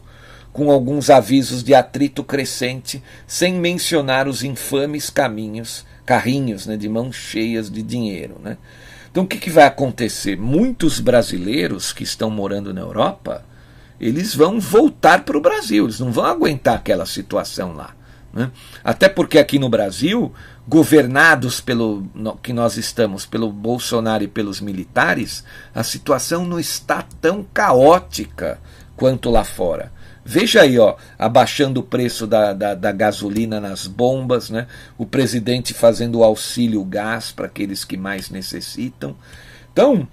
com 0.52 0.70
alguns 0.70 1.10
avisos 1.10 1.64
de 1.64 1.74
atrito 1.74 2.24
crescente, 2.24 3.02
sem 3.26 3.56
mencionar 3.56 4.28
os 4.28 4.44
infames 4.44 5.10
caminhos, 5.10 5.84
carrinhos 6.06 6.68
né, 6.68 6.78
de 6.78 6.88
mãos 6.88 7.16
cheias 7.16 7.72
de 7.72 7.82
dinheiro. 7.82 8.36
Né? 8.44 8.58
Então 9.12 9.24
o 9.24 9.28
que, 9.28 9.38
que 9.38 9.50
vai 9.50 9.66
acontecer? 9.66 10.38
Muitos 10.38 11.00
brasileiros 11.00 11.92
que 11.92 12.04
estão 12.04 12.30
morando 12.30 12.72
na 12.72 12.82
Europa, 12.82 13.44
eles 14.00 14.36
vão 14.36 14.60
voltar 14.60 15.24
para 15.24 15.38
o 15.38 15.42
Brasil, 15.42 15.86
eles 15.86 16.00
não 16.00 16.12
vão 16.12 16.26
aguentar 16.26 16.76
aquela 16.76 17.06
situação 17.08 17.74
lá. 17.74 17.96
Né? 18.34 18.50
Até 18.84 19.08
porque 19.08 19.38
aqui 19.38 19.60
no 19.60 19.70
Brasil, 19.70 20.34
governados 20.68 21.62
pelo 21.62 22.08
no, 22.16 22.36
que 22.36 22.52
nós 22.52 22.78
estamos, 22.78 23.26
pelo 23.26 23.52
Bolsonaro 23.52 24.24
e 24.24 24.28
pelos 24.28 24.60
militares, 24.60 25.44
a 25.74 25.84
situação 25.84 26.46
não 26.46 26.60
está 26.60 27.06
tão 27.22 27.46
caótica 27.54 28.60
quanto 28.96 29.30
lá 29.30 29.44
fora. 29.44 29.92
Veja 30.26 30.62
aí, 30.62 30.80
ó, 30.80 30.96
abaixando 31.20 31.82
o 31.82 31.84
preço 31.84 32.26
da, 32.26 32.54
da, 32.54 32.74
da 32.74 32.92
gasolina 32.92 33.60
nas 33.60 33.86
bombas, 33.86 34.50
né? 34.50 34.68
o 34.98 35.06
presidente 35.06 35.74
fazendo 35.74 36.20
o 36.20 36.24
auxílio 36.24 36.84
gás 36.86 37.32
para 37.32 37.46
aqueles 37.46 37.84
que 37.84 37.98
mais 37.98 38.30
necessitam. 38.30 39.16
Então, 39.74 40.08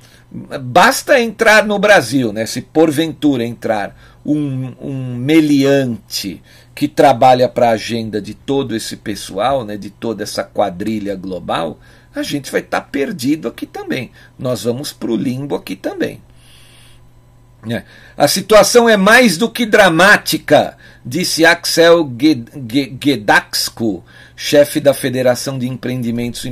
basta 0.63 1.21
entrar 1.21 1.65
no 1.65 1.79
Brasil, 1.79 2.33
né? 2.33 2.45
se 2.45 2.61
porventura 2.61 3.45
entrar 3.45 3.95
um, 4.27 4.73
um 4.81 5.15
meliante 5.15 6.43
que 6.81 6.89
trabalha 6.89 7.47
para 7.47 7.69
a 7.69 7.73
agenda 7.73 8.23
de 8.23 8.33
todo 8.33 8.75
esse 8.75 8.97
pessoal, 8.97 9.67
né, 9.67 9.77
de 9.77 9.91
toda 9.91 10.23
essa 10.23 10.43
quadrilha 10.43 11.15
global, 11.15 11.79
a 12.15 12.23
gente 12.23 12.51
vai 12.51 12.63
estar 12.63 12.81
tá 12.81 12.87
perdido 12.87 13.49
aqui 13.49 13.67
também. 13.67 14.11
Nós 14.39 14.65
vamos 14.65 14.91
para 14.91 15.11
o 15.11 15.15
limbo 15.15 15.55
aqui 15.55 15.77
também. 15.77 16.23
É. 17.69 17.83
A 18.17 18.27
situação 18.27 18.89
é 18.89 18.97
mais 18.97 19.37
do 19.37 19.51
que 19.51 19.67
dramática, 19.67 20.79
disse 21.05 21.45
Axel 21.45 22.11
Gedaxko, 22.99 24.03
chefe 24.35 24.81
da 24.81 24.95
Federação 24.95 25.59
de 25.59 25.69
Empreendimentos 25.69 26.47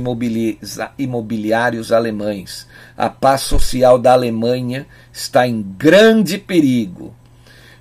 Imobiliários 0.95 1.91
Alemães. 1.91 2.67
A 2.95 3.09
paz 3.09 3.41
social 3.41 3.97
da 3.97 4.13
Alemanha 4.13 4.85
está 5.11 5.47
em 5.47 5.59
grande 5.59 6.37
perigo. 6.37 7.15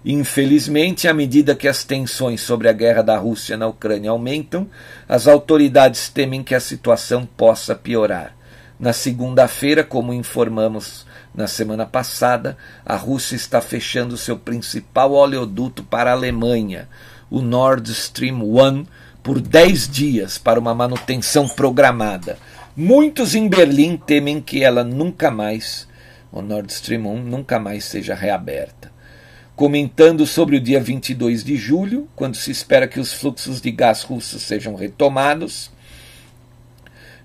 Infelizmente, 0.04 1.08
à 1.08 1.14
medida 1.14 1.56
que 1.56 1.66
as 1.66 1.82
tensões 1.82 2.40
sobre 2.40 2.68
a 2.68 2.72
guerra 2.72 3.02
da 3.02 3.18
Rússia 3.18 3.56
na 3.56 3.66
Ucrânia 3.66 4.10
aumentam, 4.10 4.68
as 5.08 5.26
autoridades 5.26 6.08
temem 6.08 6.42
que 6.42 6.54
a 6.54 6.60
situação 6.60 7.26
possa 7.36 7.74
piorar. 7.74 8.36
Na 8.78 8.92
segunda-feira, 8.92 9.82
como 9.82 10.12
informamos 10.12 11.04
na 11.34 11.48
semana 11.48 11.84
passada, 11.84 12.56
a 12.86 12.94
Rússia 12.94 13.34
está 13.34 13.60
fechando 13.60 14.16
seu 14.16 14.38
principal 14.38 15.12
oleoduto 15.12 15.82
para 15.82 16.10
a 16.10 16.14
Alemanha, 16.14 16.88
o 17.28 17.42
Nord 17.42 17.90
Stream 17.90 18.40
1, 18.40 18.86
por 19.20 19.40
10 19.40 19.88
dias 19.88 20.38
para 20.38 20.60
uma 20.60 20.74
manutenção 20.74 21.48
programada. 21.48 22.38
Muitos 22.76 23.34
em 23.34 23.48
Berlim 23.48 23.96
temem 23.96 24.40
que 24.40 24.62
ela 24.62 24.84
nunca 24.84 25.28
mais, 25.28 25.88
o 26.30 26.40
Nord 26.40 26.72
Stream 26.72 27.04
1, 27.04 27.22
nunca 27.24 27.58
mais 27.58 27.84
seja 27.84 28.14
reaberta 28.14 28.77
comentando 29.58 30.24
sobre 30.24 30.56
o 30.56 30.60
dia 30.60 30.80
22 30.80 31.42
de 31.42 31.56
julho, 31.56 32.08
quando 32.14 32.36
se 32.36 32.48
espera 32.48 32.86
que 32.86 33.00
os 33.00 33.12
fluxos 33.12 33.60
de 33.60 33.72
gás 33.72 34.04
russos 34.04 34.40
sejam 34.42 34.76
retomados. 34.76 35.68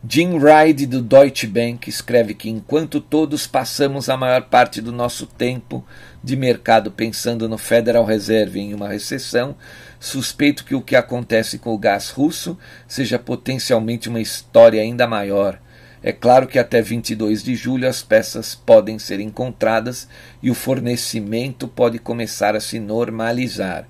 Jim 0.09 0.39
Ride, 0.39 0.87
do 0.87 0.99
Deutsche 0.99 1.45
Bank, 1.45 1.87
escreve 1.87 2.33
que 2.33 2.49
enquanto 2.49 2.99
todos 2.99 3.45
passamos 3.45 4.09
a 4.09 4.17
maior 4.17 4.45
parte 4.45 4.81
do 4.81 4.91
nosso 4.91 5.27
tempo 5.27 5.85
de 6.23 6.35
mercado 6.35 6.89
pensando 6.89 7.47
no 7.47 7.59
Federal 7.59 8.03
Reserve 8.03 8.59
em 8.59 8.73
uma 8.73 8.89
recessão, 8.89 9.55
suspeito 9.99 10.65
que 10.65 10.73
o 10.73 10.81
que 10.81 10.95
acontece 10.95 11.59
com 11.59 11.71
o 11.71 11.77
gás 11.77 12.09
russo 12.09 12.57
seja 12.87 13.19
potencialmente 13.19 14.09
uma 14.09 14.19
história 14.19 14.81
ainda 14.81 15.05
maior 15.05 15.61
é 16.03 16.11
claro 16.11 16.47
que 16.47 16.59
até 16.59 16.81
22 16.81 17.41
de 17.41 17.55
julho 17.55 17.87
as 17.87 18.01
peças 18.01 18.53
podem 18.53 18.99
ser 18.99 19.21
encontradas 19.21 20.07
e 20.41 20.51
o 20.51 20.53
fornecimento 20.53 21.65
pode 21.65 21.97
começar 21.97 22.57
a 22.57 22.59
se 22.59 22.77
normalizar. 22.77 23.87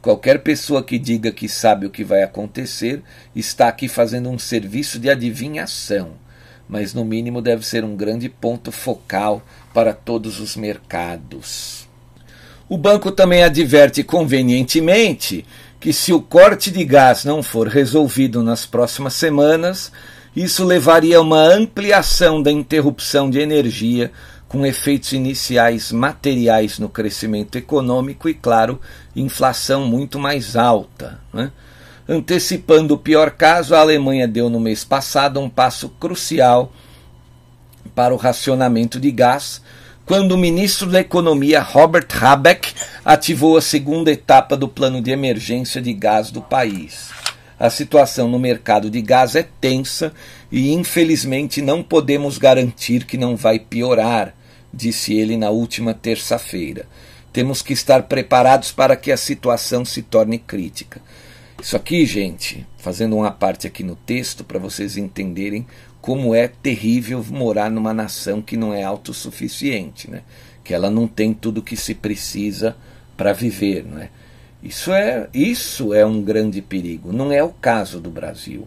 Qualquer 0.00 0.44
pessoa 0.44 0.84
que 0.84 0.96
diga 0.96 1.32
que 1.32 1.48
sabe 1.48 1.84
o 1.84 1.90
que 1.90 2.04
vai 2.04 2.22
acontecer 2.22 3.02
está 3.34 3.66
aqui 3.66 3.88
fazendo 3.88 4.30
um 4.30 4.38
serviço 4.38 5.00
de 5.00 5.10
adivinhação, 5.10 6.12
mas 6.68 6.94
no 6.94 7.04
mínimo 7.04 7.42
deve 7.42 7.66
ser 7.66 7.82
um 7.82 7.96
grande 7.96 8.28
ponto 8.28 8.70
focal 8.70 9.42
para 9.74 9.92
todos 9.92 10.38
os 10.38 10.54
mercados. 10.54 11.88
O 12.68 12.78
banco 12.78 13.10
também 13.10 13.42
adverte 13.42 14.04
convenientemente 14.04 15.44
que, 15.80 15.92
se 15.92 16.12
o 16.12 16.22
corte 16.22 16.70
de 16.70 16.84
gás 16.84 17.24
não 17.24 17.42
for 17.42 17.66
resolvido 17.66 18.42
nas 18.44 18.64
próximas 18.64 19.14
semanas, 19.14 19.90
isso 20.36 20.64
levaria 20.64 21.16
a 21.16 21.22
uma 21.22 21.40
ampliação 21.40 22.42
da 22.42 22.52
interrupção 22.52 23.30
de 23.30 23.40
energia 23.40 24.12
com 24.46 24.66
efeitos 24.66 25.12
iniciais 25.12 25.90
materiais 25.90 26.78
no 26.78 26.90
crescimento 26.90 27.56
econômico 27.56 28.28
e, 28.28 28.34
claro, 28.34 28.78
inflação 29.16 29.86
muito 29.86 30.18
mais 30.18 30.54
alta. 30.54 31.18
Né? 31.32 31.50
Antecipando 32.06 32.94
o 32.94 32.98
pior 32.98 33.30
caso, 33.30 33.74
a 33.74 33.80
Alemanha 33.80 34.28
deu 34.28 34.50
no 34.50 34.60
mês 34.60 34.84
passado 34.84 35.40
um 35.40 35.48
passo 35.48 35.88
crucial 35.88 36.70
para 37.94 38.12
o 38.12 38.18
racionamento 38.18 39.00
de 39.00 39.10
gás, 39.10 39.62
quando 40.04 40.32
o 40.32 40.38
ministro 40.38 40.88
da 40.88 41.00
Economia 41.00 41.62
Robert 41.62 42.06
Habeck 42.20 42.74
ativou 43.02 43.56
a 43.56 43.62
segunda 43.62 44.12
etapa 44.12 44.54
do 44.54 44.68
plano 44.68 45.00
de 45.00 45.10
emergência 45.10 45.80
de 45.80 45.94
gás 45.94 46.30
do 46.30 46.42
país. 46.42 47.10
A 47.58 47.70
situação 47.70 48.28
no 48.28 48.38
mercado 48.38 48.90
de 48.90 49.00
gás 49.00 49.34
é 49.34 49.42
tensa 49.42 50.12
e, 50.52 50.72
infelizmente, 50.72 51.62
não 51.62 51.82
podemos 51.82 52.36
garantir 52.36 53.04
que 53.04 53.16
não 53.16 53.34
vai 53.34 53.58
piorar, 53.58 54.34
disse 54.72 55.14
ele 55.14 55.38
na 55.38 55.48
última 55.48 55.94
terça-feira. 55.94 56.86
Temos 57.32 57.62
que 57.62 57.72
estar 57.72 58.02
preparados 58.02 58.72
para 58.72 58.94
que 58.94 59.10
a 59.10 59.16
situação 59.16 59.84
se 59.84 60.02
torne 60.02 60.38
crítica. 60.38 61.00
Isso 61.62 61.76
aqui, 61.76 62.04
gente, 62.04 62.66
fazendo 62.76 63.16
uma 63.16 63.30
parte 63.30 63.66
aqui 63.66 63.82
no 63.82 63.96
texto 63.96 64.44
para 64.44 64.58
vocês 64.58 64.98
entenderem 64.98 65.66
como 66.00 66.34
é 66.34 66.46
terrível 66.46 67.24
morar 67.30 67.70
numa 67.70 67.94
nação 67.94 68.42
que 68.42 68.56
não 68.56 68.72
é 68.72 68.84
autossuficiente, 68.84 70.10
né? 70.10 70.22
que 70.62 70.74
ela 70.74 70.90
não 70.90 71.08
tem 71.08 71.32
tudo 71.32 71.62
que 71.62 71.76
se 71.76 71.94
precisa 71.94 72.76
para 73.16 73.32
viver. 73.32 73.84
Não 73.84 73.98
é? 73.98 74.10
Isso, 74.66 74.92
é, 74.92 75.28
isso 75.32 75.94
é 75.94 76.04
um 76.04 76.20
grande 76.20 76.60
perigo. 76.60 77.12
Não 77.12 77.30
é 77.30 77.40
o 77.40 77.50
caso 77.50 78.00
do 78.00 78.10
Brasil. 78.10 78.62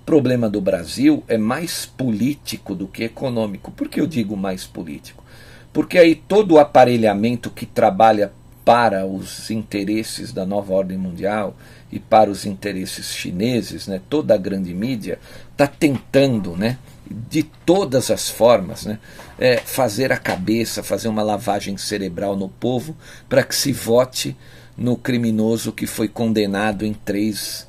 O 0.00 0.04
problema 0.06 0.48
do 0.48 0.60
Brasil 0.60 1.24
é 1.26 1.36
mais 1.36 1.84
político 1.84 2.72
do 2.72 2.86
que 2.86 3.02
econômico. 3.02 3.72
Por 3.72 3.88
que 3.88 4.00
eu 4.00 4.06
digo 4.06 4.36
mais 4.36 4.64
político? 4.64 5.24
Porque 5.72 5.98
aí 5.98 6.14
todo 6.14 6.52
o 6.52 6.58
aparelhamento 6.60 7.50
que 7.50 7.66
trabalha 7.66 8.32
para 8.64 9.04
os 9.04 9.50
interesses 9.50 10.32
da 10.32 10.46
nova 10.46 10.72
ordem 10.72 10.96
mundial 10.96 11.56
e 11.90 11.98
para 11.98 12.30
os 12.30 12.46
interesses 12.46 13.12
chineses, 13.12 13.88
né, 13.88 14.00
toda 14.08 14.34
a 14.34 14.38
grande 14.38 14.72
mídia 14.72 15.18
está 15.50 15.66
tentando, 15.66 16.56
né, 16.56 16.78
de 17.10 17.42
todas 17.42 18.08
as 18.08 18.28
formas, 18.28 18.84
né, 18.84 19.00
é, 19.36 19.56
fazer 19.56 20.12
a 20.12 20.16
cabeça, 20.16 20.80
fazer 20.80 21.08
uma 21.08 21.24
lavagem 21.24 21.76
cerebral 21.76 22.36
no 22.36 22.48
povo 22.48 22.96
para 23.28 23.42
que 23.42 23.56
se 23.56 23.72
vote 23.72 24.36
no 24.80 24.96
criminoso 24.96 25.70
que 25.70 25.86
foi 25.86 26.08
condenado 26.08 26.86
em 26.86 26.94
três 26.94 27.68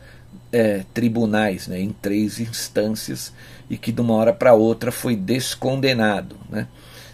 é, 0.51 0.85
tribunais, 0.93 1.67
né, 1.67 1.79
em 1.79 1.91
três 1.91 2.39
instâncias 2.39 3.33
e 3.69 3.77
que 3.77 3.91
de 3.91 3.99
uma 4.01 4.15
hora 4.15 4.33
para 4.33 4.53
outra 4.53 4.91
foi 4.91 5.15
descondenado, 5.15 6.37
né. 6.49 6.67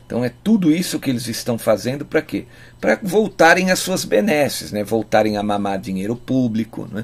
Então 0.07 0.23
é 0.23 0.31
tudo 0.41 0.71
isso 0.71 0.99
que 0.99 1.09
eles 1.09 1.27
estão 1.27 1.57
fazendo 1.57 2.05
para 2.05 2.21
quê? 2.21 2.45
Para 2.79 2.97
voltarem 3.03 3.71
às 3.71 3.79
suas 3.79 4.05
benesses, 4.05 4.71
né? 4.71 4.81
voltarem 4.81 5.35
a 5.35 5.43
mamar 5.43 5.77
dinheiro 5.77 6.15
público. 6.15 6.87
Né? 6.89 7.03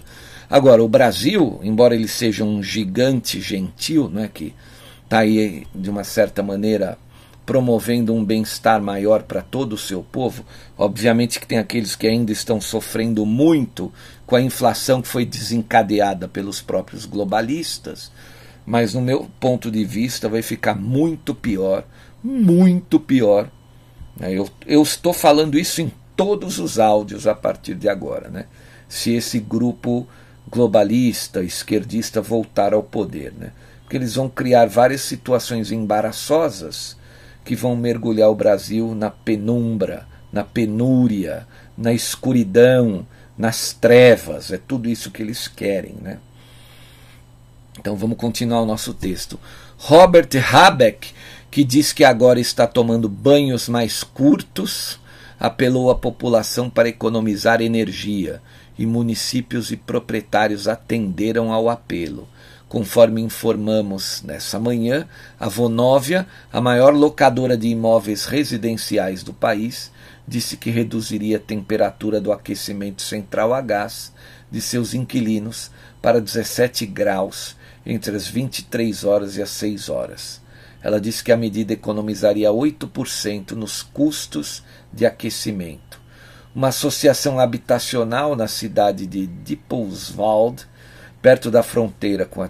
Agora, 0.49 0.81
o 0.81 0.87
Brasil, 0.87 1.59
embora 1.61 1.93
ele 1.95 2.07
seja 2.07 2.45
um 2.45 2.63
gigante 2.63 3.41
gentil, 3.41 4.09
né? 4.09 4.29
que 4.33 4.55
está 5.03 5.19
aí 5.19 5.67
de 5.75 5.89
uma 5.89 6.05
certa 6.05 6.41
maneira 6.41 6.97
promovendo 7.45 8.13
um 8.13 8.23
bem-estar 8.23 8.81
maior 8.81 9.23
para 9.23 9.41
todo 9.41 9.73
o 9.73 9.77
seu 9.77 10.01
povo, 10.01 10.45
obviamente 10.77 11.39
que 11.39 11.47
tem 11.47 11.57
aqueles 11.57 11.95
que 11.95 12.07
ainda 12.07 12.31
estão 12.31 12.61
sofrendo 12.61 13.25
muito 13.25 13.91
com 14.25 14.35
a 14.35 14.41
inflação 14.41 15.01
que 15.01 15.07
foi 15.07 15.25
desencadeada 15.25 16.27
pelos 16.27 16.61
próprios 16.61 17.05
globalistas, 17.05 18.11
mas 18.65 18.93
no 18.93 19.01
meu 19.01 19.29
ponto 19.39 19.69
de 19.69 19.83
vista 19.83 20.29
vai 20.29 20.41
ficar 20.41 20.75
muito 20.75 21.35
pior 21.35 21.83
muito 22.23 22.99
pior. 22.99 23.49
Né? 24.17 24.33
Eu, 24.33 24.49
eu 24.65 24.81
estou 24.81 25.11
falando 25.11 25.59
isso 25.59 25.81
em 25.81 25.91
todos 26.15 26.57
os 26.59 26.79
áudios 26.79 27.27
a 27.27 27.35
partir 27.35 27.75
de 27.75 27.89
agora. 27.89 28.29
Né? 28.29 28.45
Se 28.87 29.13
esse 29.13 29.39
grupo 29.39 30.07
globalista, 30.49 31.43
esquerdista 31.43 32.21
voltar 32.21 32.73
ao 32.73 32.81
poder. 32.81 33.33
Né? 33.37 33.51
Porque 33.81 33.97
eles 33.97 34.15
vão 34.15 34.29
criar 34.29 34.67
várias 34.67 35.01
situações 35.01 35.71
embaraçosas 35.71 36.95
que 37.43 37.55
vão 37.55 37.75
mergulhar 37.75 38.29
o 38.29 38.35
Brasil 38.35 38.95
na 38.95 39.09
penumbra, 39.09 40.07
na 40.31 40.43
penúria, 40.43 41.47
na 41.77 41.93
escuridão, 41.93 43.05
nas 43.37 43.73
trevas. 43.73 44.51
É 44.51 44.57
tudo 44.57 44.89
isso 44.89 45.11
que 45.11 45.21
eles 45.21 45.47
querem. 45.47 45.95
Né? 46.01 46.19
Então 47.79 47.95
vamos 47.95 48.17
continuar 48.17 48.61
o 48.61 48.65
nosso 48.65 48.93
texto. 48.93 49.39
Robert 49.77 50.29
Habeck 50.51 51.13
que 51.53 51.63
diz 51.63 51.93
que 51.93 52.03
agora 52.03 52.39
está 52.39 52.65
tomando 52.65 53.07
banhos 53.07 53.69
mais 53.69 54.03
curtos, 54.03 54.99
apelou 55.39 55.91
à 55.91 55.95
população 55.95 56.67
para 56.67 56.89
economizar 56.89 57.61
energia 57.61 58.41
e 58.75 58.87
municípios 58.87 59.69
e 59.71 59.77
proprietários 59.77 60.67
atenderam 60.67 61.53
ao 61.53 61.69
apelo. 61.69 62.27
Conforme 62.73 63.21
informamos 63.21 64.23
nessa 64.23 64.59
manhã, 64.59 65.07
a 65.39 65.47
Vonóvia, 65.47 66.25
a 66.51 66.59
maior 66.59 66.91
locadora 66.91 67.55
de 67.55 67.67
imóveis 67.67 68.25
residenciais 68.25 69.21
do 69.21 69.31
país, 69.31 69.91
disse 70.27 70.57
que 70.57 70.71
reduziria 70.71 71.37
a 71.37 71.39
temperatura 71.39 72.19
do 72.19 72.31
aquecimento 72.31 73.03
central 73.03 73.53
a 73.53 73.61
gás 73.61 74.11
de 74.49 74.59
seus 74.59 74.95
inquilinos 74.95 75.69
para 76.01 76.19
17 76.19 76.87
graus 76.87 77.55
entre 77.85 78.15
as 78.15 78.27
23 78.27 79.03
horas 79.03 79.37
e 79.37 79.43
as 79.43 79.51
6 79.51 79.89
horas. 79.89 80.41
Ela 80.81 80.99
disse 80.99 81.23
que 81.23 81.31
a 81.31 81.37
medida 81.37 81.73
economizaria 81.73 82.49
8% 82.49 83.51
nos 83.51 83.83
custos 83.83 84.63
de 84.91 85.05
aquecimento. 85.05 86.01
Uma 86.55 86.69
associação 86.69 87.39
habitacional 87.39 88.35
na 88.35 88.47
cidade 88.47 89.05
de 89.05 89.27
Diepolswald, 89.27 90.67
perto 91.21 91.51
da 91.51 91.61
fronteira 91.61 92.25
com 92.25 92.41
a 92.41 92.49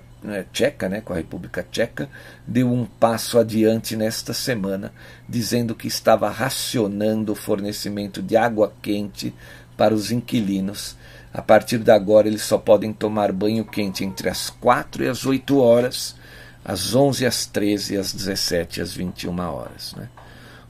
Tcheca, 0.52 0.88
né, 0.90 1.02
com 1.02 1.14
a 1.14 1.16
República 1.16 1.66
Tcheca, 1.70 2.10
deu 2.48 2.72
um 2.72 2.86
passo 2.86 3.38
adiante 3.38 3.96
nesta 3.96 4.34
semana, 4.34 4.94
dizendo 5.28 5.76
que 5.76 5.88
estava 5.88 6.30
racionando 6.30 7.34
o 7.34 7.36
fornecimento 7.36 8.22
de 8.22 8.38
água 8.38 8.74
quente 8.82 9.34
para 9.76 9.94
os 9.94 10.12
inquilinos. 10.12 10.96
A 11.34 11.42
partir 11.42 11.80
de 11.80 11.92
agora, 11.92 12.28
eles 12.28 12.44
só 12.44 12.58
podem 12.58 12.94
tomar 12.94 13.32
banho 13.32 13.66
quente 13.66 14.04
entre 14.04 14.30
as 14.30 14.50
4 14.50 15.04
e 15.04 15.08
as 15.08 15.26
8 15.26 15.58
horas 15.60 16.16
às 16.64 16.96
11, 16.96 17.26
às 17.26 17.46
13, 17.46 17.98
às 17.98 18.14
17, 18.14 18.82
às 18.82 18.94
21 18.94 19.40
horas. 19.40 19.94
Né? 19.96 20.10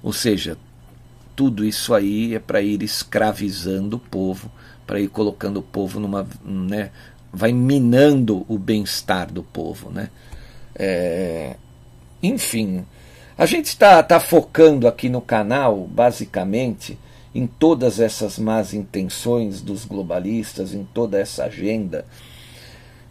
Ou 0.01 0.11
seja, 0.11 0.57
tudo 1.35 1.63
isso 1.65 1.93
aí 1.93 2.35
é 2.35 2.39
para 2.39 2.61
ir 2.61 2.81
escravizando 2.81 3.97
o 3.97 3.99
povo, 3.99 4.51
para 4.85 4.99
ir 4.99 5.07
colocando 5.07 5.57
o 5.57 5.63
povo 5.63 5.99
numa. 5.99 6.27
Né, 6.43 6.91
vai 7.33 7.51
minando 7.51 8.45
o 8.47 8.57
bem-estar 8.59 9.31
do 9.31 9.41
povo. 9.41 9.89
Né? 9.89 10.09
É, 10.75 11.55
enfim, 12.21 12.85
a 13.37 13.45
gente 13.45 13.65
está 13.65 14.01
tá 14.03 14.19
focando 14.19 14.87
aqui 14.87 15.09
no 15.09 15.19
canal, 15.19 15.87
basicamente, 15.87 16.97
em 17.33 17.47
todas 17.47 17.99
essas 17.99 18.37
más 18.37 18.73
intenções 18.73 19.59
dos 19.59 19.83
globalistas, 19.83 20.73
em 20.73 20.83
toda 20.93 21.19
essa 21.19 21.45
agenda. 21.45 22.05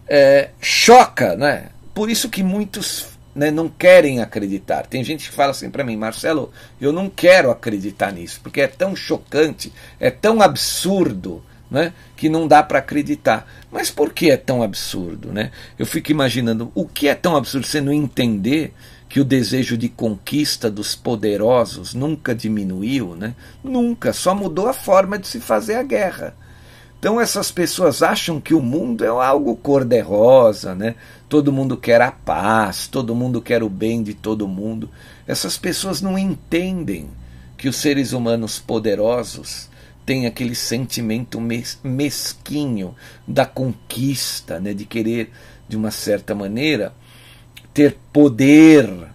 É, 0.09 0.51
choca, 0.61 1.35
né? 1.35 1.71
por 1.95 2.11
isso 2.11 2.29
que 2.29 2.43
muitos 2.43 3.07
né, 3.35 3.51
não 3.51 3.69
querem 3.69 4.21
acreditar. 4.21 4.87
Tem 4.87 5.03
gente 5.03 5.29
que 5.29 5.35
fala 5.35 5.51
assim 5.51 5.71
para 5.71 5.85
mim, 5.85 5.97
Marcelo, 5.97 6.53
eu 6.81 6.93
não 6.93 7.09
quero 7.09 7.51
acreditar 7.51 8.13
nisso, 8.13 8.41
porque 8.43 8.61
é 8.61 8.67
tão 8.69 8.95
chocante, 8.95 9.73
é 9.99 10.11
tão 10.11 10.41
absurdo, 10.41 11.43
né, 11.73 11.95
que 12.15 12.29
não 12.29 12.47
dá 12.47 12.63
para 12.63 12.81
acreditar. 12.81 13.51
Mas 13.71 13.91
por 13.91 14.13
que 14.13 14.31
é 14.31 14.37
tão 14.37 14.63
absurdo? 14.63 15.33
Né? 15.33 15.51
Eu 15.79 15.87
fico 15.87 16.13
imaginando 16.13 16.71
o 16.75 16.87
que 16.87 17.09
é 17.09 17.15
tão 17.15 17.35
absurdo 17.35 17.67
você 17.67 17.81
não 17.81 17.93
entender 17.93 18.75
que 19.09 19.19
o 19.19 19.25
desejo 19.25 19.77
de 19.77 19.89
conquista 19.89 20.71
dos 20.71 20.95
poderosos 20.95 21.95
nunca 21.95 22.35
diminuiu, 22.35 23.15
né? 23.15 23.35
Nunca, 23.63 24.11
só 24.11 24.35
mudou 24.35 24.69
a 24.69 24.73
forma 24.73 25.19
de 25.19 25.29
se 25.29 25.39
fazer 25.39 25.75
a 25.75 25.83
guerra. 25.83 26.35
Então 26.99 27.21
essas 27.21 27.51
pessoas 27.51 28.03
acham 28.03 28.41
que 28.41 28.55
o 28.55 28.63
mundo 28.63 29.05
é 29.05 29.09
algo 29.09 29.55
cor-de-rosa, 29.57 30.75
né? 30.75 30.95
Todo 31.29 31.53
mundo 31.53 31.77
quer 31.77 32.01
a 32.01 32.11
paz, 32.11 32.87
todo 32.87 33.15
mundo 33.15 33.43
quer 33.43 33.63
o 33.63 33.69
bem 33.69 34.03
de 34.03 34.15
todo 34.15 34.49
mundo. 34.49 34.89
Essas 35.27 35.59
pessoas 35.59 36.01
não 36.01 36.17
entendem 36.17 37.11
que 37.59 37.69
os 37.69 37.77
seres 37.77 38.13
humanos 38.13 38.59
poderosos 38.59 39.69
tem 40.05 40.27
aquele 40.27 40.55
sentimento 40.55 41.41
mes 41.41 41.79
mesquinho 41.83 42.95
da 43.27 43.47
conquista, 43.47 44.59
né, 44.59 44.75
de 44.75 44.85
querer, 44.85 45.31
de 45.69 45.77
uma 45.77 45.91
certa 45.91 46.35
maneira, 46.35 46.95
ter 47.73 47.99
poder. 48.13 49.09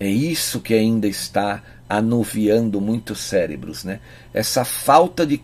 É 0.00 0.08
isso 0.08 0.60
que 0.60 0.74
ainda 0.74 1.06
está 1.06 1.62
anuviando 1.88 2.80
muitos 2.80 3.20
cérebros, 3.20 3.84
né? 3.84 4.00
Essa 4.32 4.64
falta 4.64 5.24
de 5.26 5.40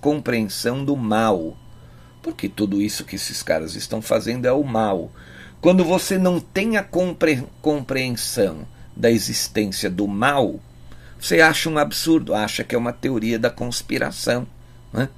compreensão 0.00 0.84
do 0.84 0.96
mal. 0.96 1.56
Porque 2.22 2.48
tudo 2.48 2.82
isso 2.82 3.04
que 3.04 3.16
esses 3.16 3.42
caras 3.42 3.74
estão 3.74 4.02
fazendo 4.02 4.44
é 4.44 4.52
o 4.52 4.62
mal. 4.62 5.10
Quando 5.60 5.84
você 5.84 6.18
não 6.18 6.38
tem 6.38 6.76
a 6.76 6.82
compre 6.82 7.44
compreensão 7.62 8.66
da 8.94 9.10
existência 9.10 9.88
do 9.88 10.06
mal, 10.06 10.60
você 11.20 11.40
acha 11.40 11.68
um 11.68 11.78
absurdo, 11.78 12.34
acha 12.34 12.64
que 12.64 12.74
é 12.74 12.78
uma 12.78 12.92
teoria 12.92 13.38
da 13.38 13.50
conspiração. 13.50 14.46
Né? 14.92 15.08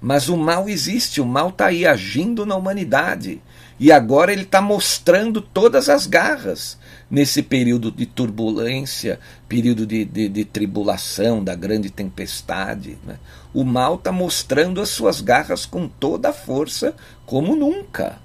Mas 0.00 0.28
o 0.28 0.36
mal 0.36 0.68
existe, 0.68 1.20
o 1.20 1.26
mal 1.26 1.50
está 1.50 1.66
aí 1.66 1.86
agindo 1.86 2.46
na 2.46 2.56
humanidade. 2.56 3.42
E 3.78 3.92
agora 3.92 4.32
ele 4.32 4.42
está 4.42 4.60
mostrando 4.60 5.40
todas 5.40 5.88
as 5.88 6.06
garras 6.06 6.78
nesse 7.10 7.42
período 7.42 7.90
de 7.90 8.06
turbulência, 8.06 9.18
período 9.48 9.86
de, 9.86 10.04
de, 10.04 10.28
de 10.28 10.44
tribulação, 10.44 11.42
da 11.42 11.54
grande 11.54 11.90
tempestade. 11.90 12.98
Né? 13.04 13.18
O 13.52 13.64
mal 13.64 13.96
está 13.96 14.12
mostrando 14.12 14.80
as 14.80 14.88
suas 14.88 15.20
garras 15.20 15.66
com 15.66 15.88
toda 15.88 16.30
a 16.30 16.32
força, 16.32 16.94
como 17.26 17.56
nunca. 17.56 18.18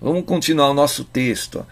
Vamos 0.00 0.24
continuar 0.24 0.70
o 0.70 0.74
nosso 0.74 1.04
texto. 1.04 1.64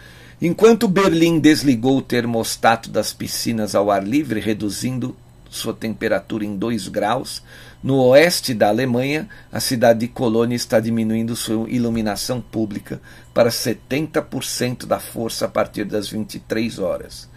Enquanto 0.45 0.89
Berlim 0.89 1.39
desligou 1.39 1.99
o 1.99 2.03
termostato 2.03 2.91
das 2.91 3.13
piscinas 3.13 3.77
ao 3.77 3.93
ar 3.93 4.03
livre, 4.05 4.41
reduzindo 4.41 5.15
sua 5.49 5.73
temperatura 5.73 6.45
em 6.45 6.57
2 6.57 6.89
graus, 6.89 7.45
no 7.81 8.03
oeste 8.07 8.53
da 8.53 8.67
Alemanha, 8.67 9.29
a 9.53 9.61
cidade 9.61 10.01
de 10.01 10.09
Colônia 10.09 10.57
está 10.57 10.81
diminuindo 10.81 11.37
sua 11.37 11.71
iluminação 11.71 12.41
pública 12.41 13.01
para 13.33 13.51
70% 13.51 14.85
da 14.85 14.99
força 14.99 15.45
a 15.45 15.49
partir 15.49 15.85
das 15.85 16.09
23 16.09 16.77
horas. 16.81 17.29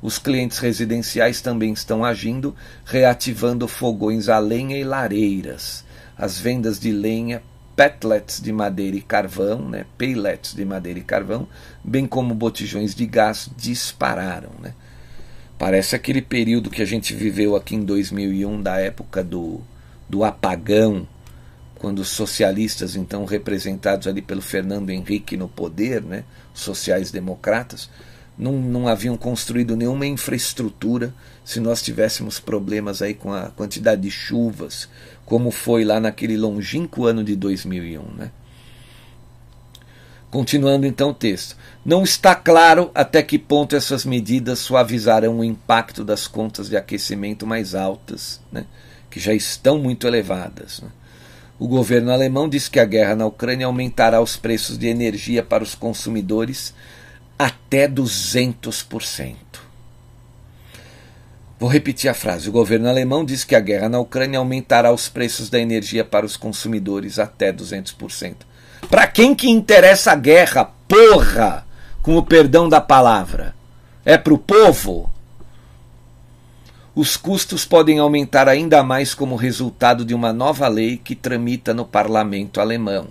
Os 0.00 0.16
clientes 0.16 0.56
residenciais 0.56 1.42
também 1.42 1.74
estão 1.74 2.02
agindo, 2.02 2.56
reativando 2.86 3.68
fogões 3.68 4.30
a 4.30 4.38
lenha 4.38 4.78
e 4.78 4.84
lareiras. 4.84 5.84
As 6.16 6.38
vendas 6.38 6.80
de 6.80 6.92
lenha 6.92 7.42
petlets 7.76 8.40
de 8.40 8.52
madeira 8.52 8.96
e 8.96 9.02
carvão, 9.02 9.68
né, 9.68 9.84
de 10.54 10.64
madeira 10.64 10.98
e 10.98 11.02
carvão, 11.02 11.48
bem 11.82 12.06
como 12.06 12.34
botijões 12.34 12.94
de 12.94 13.06
gás 13.06 13.50
dispararam. 13.56 14.50
Né. 14.60 14.74
Parece 15.58 15.96
aquele 15.96 16.22
período 16.22 16.70
que 16.70 16.82
a 16.82 16.86
gente 16.86 17.14
viveu 17.14 17.56
aqui 17.56 17.74
em 17.74 17.84
2001, 17.84 18.62
da 18.62 18.78
época 18.78 19.22
do, 19.22 19.60
do 20.08 20.24
apagão, 20.24 21.06
quando 21.74 21.98
os 21.98 22.08
socialistas, 22.08 22.96
então 22.96 23.24
representados 23.24 24.06
ali 24.06 24.22
pelo 24.22 24.40
Fernando 24.40 24.90
Henrique 24.90 25.36
no 25.36 25.48
poder, 25.48 26.02
né, 26.02 26.24
sociais-democratas, 26.54 27.90
não, 28.38 28.52
não 28.52 28.88
haviam 28.88 29.16
construído 29.16 29.76
nenhuma 29.76 30.06
infraestrutura 30.06 31.14
se 31.44 31.60
nós 31.60 31.82
tivéssemos 31.82 32.40
problemas 32.40 33.02
aí 33.02 33.14
com 33.14 33.32
a 33.32 33.50
quantidade 33.50 34.02
de 34.02 34.10
chuvas, 34.10 34.88
como 35.24 35.50
foi 35.50 35.84
lá 35.84 35.98
naquele 35.98 36.36
longínquo 36.36 37.06
ano 37.06 37.24
de 37.24 37.34
2001. 37.36 38.02
Né? 38.16 38.30
Continuando 40.30 40.84
então 40.84 41.10
o 41.10 41.14
texto. 41.14 41.56
Não 41.84 42.02
está 42.02 42.34
claro 42.34 42.90
até 42.94 43.22
que 43.22 43.38
ponto 43.38 43.76
essas 43.76 44.04
medidas 44.04 44.58
suavizarão 44.58 45.38
o 45.38 45.44
impacto 45.44 46.04
das 46.04 46.26
contas 46.26 46.68
de 46.68 46.76
aquecimento 46.76 47.46
mais 47.46 47.74
altas, 47.74 48.40
né, 48.50 48.66
que 49.08 49.20
já 49.20 49.32
estão 49.32 49.78
muito 49.78 50.08
elevadas. 50.08 50.80
Né. 50.80 50.88
O 51.56 51.68
governo 51.68 52.10
alemão 52.10 52.48
diz 52.48 52.66
que 52.66 52.80
a 52.80 52.84
guerra 52.84 53.14
na 53.14 53.26
Ucrânia 53.26 53.66
aumentará 53.66 54.20
os 54.20 54.36
preços 54.36 54.76
de 54.76 54.88
energia 54.88 55.40
para 55.40 55.62
os 55.62 55.76
consumidores 55.76 56.74
até 57.38 57.88
200%. 57.88 59.36
Vou 61.64 61.72
repetir 61.72 62.10
a 62.10 62.14
frase. 62.14 62.46
O 62.46 62.52
governo 62.52 62.90
alemão 62.90 63.24
diz 63.24 63.42
que 63.42 63.56
a 63.56 63.58
guerra 63.58 63.88
na 63.88 63.98
Ucrânia 63.98 64.38
aumentará 64.38 64.92
os 64.92 65.08
preços 65.08 65.48
da 65.48 65.58
energia 65.58 66.04
para 66.04 66.26
os 66.26 66.36
consumidores 66.36 67.18
até 67.18 67.50
200%. 67.50 68.34
Para 68.90 69.06
quem 69.06 69.34
que 69.34 69.48
interessa 69.48 70.12
a 70.12 70.14
guerra, 70.14 70.66
porra, 70.86 71.66
com 72.02 72.18
o 72.18 72.22
perdão 72.22 72.68
da 72.68 72.82
palavra? 72.82 73.54
É 74.04 74.18
para 74.18 74.34
o 74.34 74.38
povo? 74.38 75.10
Os 76.94 77.16
custos 77.16 77.64
podem 77.64 77.98
aumentar 77.98 78.46
ainda 78.46 78.82
mais 78.82 79.14
como 79.14 79.34
resultado 79.34 80.04
de 80.04 80.12
uma 80.12 80.34
nova 80.34 80.68
lei 80.68 80.98
que 80.98 81.14
tramita 81.14 81.72
no 81.72 81.86
parlamento 81.86 82.60
alemão. 82.60 83.06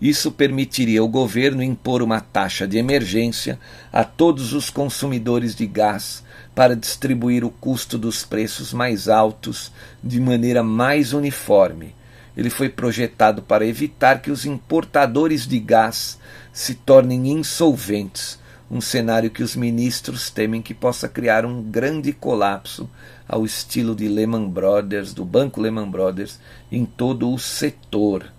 Isso 0.00 0.32
permitiria 0.32 1.02
ao 1.02 1.06
governo 1.06 1.62
impor 1.62 2.02
uma 2.02 2.20
taxa 2.20 2.66
de 2.66 2.78
emergência 2.78 3.60
a 3.92 4.02
todos 4.02 4.52
os 4.52 4.70
consumidores 4.70 5.54
de 5.54 5.68
gás 5.68 6.24
para 6.54 6.76
distribuir 6.76 7.44
o 7.44 7.50
custo 7.50 7.96
dos 7.96 8.24
preços 8.24 8.72
mais 8.72 9.08
altos 9.08 9.72
de 10.02 10.20
maneira 10.20 10.62
mais 10.62 11.12
uniforme. 11.12 11.94
Ele 12.36 12.50
foi 12.50 12.68
projetado 12.68 13.42
para 13.42 13.66
evitar 13.66 14.20
que 14.22 14.30
os 14.30 14.46
importadores 14.46 15.46
de 15.46 15.58
gás 15.58 16.18
se 16.52 16.74
tornem 16.74 17.28
insolventes, 17.30 18.38
um 18.70 18.80
cenário 18.80 19.30
que 19.30 19.42
os 19.42 19.54
ministros 19.54 20.30
temem 20.30 20.62
que 20.62 20.72
possa 20.72 21.08
criar 21.08 21.44
um 21.44 21.62
grande 21.62 22.12
colapso 22.12 22.88
ao 23.28 23.44
estilo 23.44 23.94
de 23.94 24.08
Lehman 24.08 24.48
Brothers, 24.48 25.12
do 25.12 25.24
Banco 25.24 25.60
Lehman 25.60 25.90
Brothers, 25.90 26.38
em 26.70 26.86
todo 26.86 27.30
o 27.30 27.38
setor. 27.38 28.32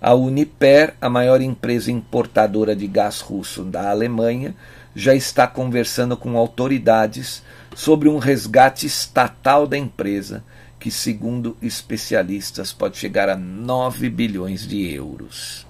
A 0.00 0.14
Uniper, 0.14 0.94
a 1.00 1.08
maior 1.08 1.40
empresa 1.40 1.90
importadora 1.90 2.74
de 2.74 2.86
gás 2.86 3.20
russo 3.20 3.64
da 3.64 3.90
Alemanha, 3.90 4.54
já 4.98 5.14
está 5.14 5.46
conversando 5.46 6.16
com 6.16 6.36
autoridades 6.36 7.40
sobre 7.72 8.08
um 8.08 8.18
resgate 8.18 8.84
estatal 8.84 9.64
da 9.64 9.78
empresa, 9.78 10.42
que, 10.80 10.90
segundo 10.90 11.56
especialistas, 11.62 12.72
pode 12.72 12.98
chegar 12.98 13.28
a 13.28 13.36
9 13.36 14.10
bilhões 14.10 14.66
de 14.66 14.92
euros. 14.92 15.64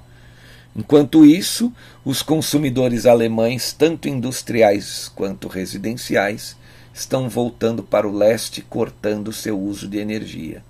Enquanto 0.74 1.26
isso, 1.26 1.70
os 2.02 2.22
consumidores 2.22 3.04
alemães, 3.04 3.70
tanto 3.70 4.08
industriais 4.08 5.12
quanto 5.14 5.46
residenciais, 5.46 6.56
estão 6.94 7.28
voltando 7.28 7.82
para 7.82 8.08
o 8.08 8.16
leste, 8.16 8.62
cortando 8.62 9.30
seu 9.30 9.60
uso 9.60 9.86
de 9.86 9.98
energia. 9.98 10.64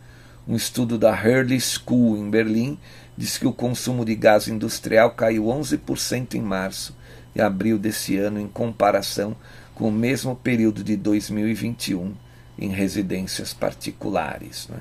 Um 0.49 0.57
estudo 0.57 0.99
da 0.99 1.13
Hurley 1.13 1.61
School 1.61 2.17
em 2.17 2.29
Berlim 2.29 2.77
diz 3.17 3.39
que 3.39 3.47
o 3.47 3.53
consumo 3.53 4.05
de 4.05 4.17
gás 4.17 4.49
industrial 4.49 5.13
caiu 5.13 5.45
11% 5.45 6.35
em 6.35 6.43
março 6.43 6.98
e 7.39 7.43
abril 7.43 7.79
desse 7.79 8.17
ano 8.17 8.41
em 8.41 8.49
comparação 8.49 9.37
com 9.75 9.89
o 9.89 9.93
mesmo 9.93 10.35
período 10.35 10.83
de 10.83 10.97
2021 10.97 12.13
em 12.59 12.69
residências 12.71 13.55
particulares. 13.55 14.69
Né? 14.69 14.79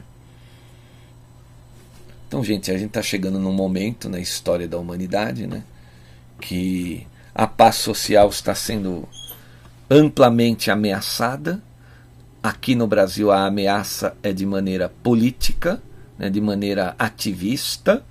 Então, 2.28 2.44
gente, 2.44 2.72
a 2.72 2.74
gente 2.74 2.88
está 2.88 3.02
chegando 3.02 3.40
num 3.40 3.54
momento 3.54 4.10
na 4.10 4.20
história 4.20 4.68
da 4.68 4.78
humanidade 4.78 5.46
né, 5.46 5.64
que 6.42 7.06
a 7.34 7.46
paz 7.46 7.76
social 7.76 8.28
está 8.30 8.56
sendo 8.56 9.08
amplamente 9.90 10.72
ameaçada. 10.72 11.62
Aqui 12.42 12.76
no 12.76 12.88
Brasil, 12.88 13.32
a 13.32 13.46
ameaça 13.46 14.16
é 14.24 14.34
de 14.34 14.46
maneira 14.46 14.90
política, 15.04 15.82
né, 16.18 16.30
de 16.30 16.42
maneira 16.42 16.96
ativista. 16.98 18.04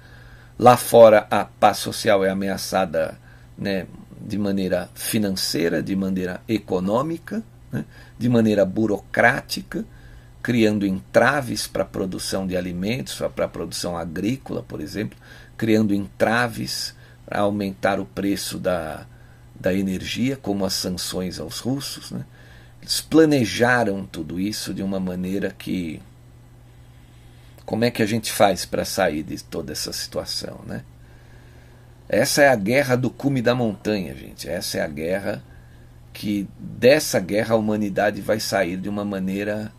Lá 0.59 0.77
fora, 0.77 1.27
a 1.31 1.45
paz 1.45 1.79
social 1.79 2.25
é 2.25 2.31
ameaçada 2.31 3.19
né, 3.59 3.87
de 4.27 4.39
maneira 4.39 4.91
financeira, 4.95 5.83
de 5.83 5.95
maneira 5.95 6.41
econômica, 6.49 7.43
né, 7.71 7.85
de 8.19 8.29
maneira 8.29 8.65
burocrática, 8.65 9.85
criando 10.43 10.87
entraves 10.87 11.67
para 11.67 11.83
a 11.83 11.87
produção 11.87 12.47
de 12.47 12.57
alimentos, 12.57 13.21
para 13.35 13.47
a 13.47 13.49
produção 13.49 13.97
agrícola, 13.97 14.63
por 14.63 14.81
exemplo, 14.81 15.19
criando 15.57 15.95
entraves 15.95 16.95
para 17.25 17.41
aumentar 17.41 17.99
o 17.99 18.07
preço 18.07 18.59
da, 18.59 19.07
da 19.59 19.75
energia, 19.75 20.37
como 20.37 20.65
as 20.65 20.75
sanções 20.75 21.41
aos 21.41 21.59
russos. 21.59 22.13
Né. 22.13 22.25
Eles 22.81 23.01
planejaram 23.01 24.07
tudo 24.07 24.39
isso 24.39 24.73
de 24.73 24.83
uma 24.83 25.01
maneira 25.01 25.51
que. 25.51 26.01
Como 27.65 27.85
é 27.85 27.91
que 27.91 28.01
a 28.01 28.07
gente 28.07 28.31
faz 28.31 28.65
para 28.65 28.85
sair 28.85 29.25
de 29.25 29.43
toda 29.43 29.73
essa 29.73 29.93
situação, 29.93 30.61
né? 30.65 30.85
Essa 32.09 32.43
é 32.43 32.49
a 32.49 32.57
guerra 32.57 32.97
do 32.97 33.11
cume 33.11 33.43
da 33.43 33.55
montanha, 33.55 34.15
gente. 34.15 34.49
Essa 34.49 34.79
é 34.79 34.83
a 34.83 34.89
guerra 34.89 35.43
que 36.13 36.49
dessa 36.59 37.21
guerra 37.21 37.55
a 37.55 37.59
humanidade 37.59 38.21
vai 38.21 38.41
sair 38.41 38.77
de 38.77 38.89
uma 38.89 39.05
maneira 39.05 39.73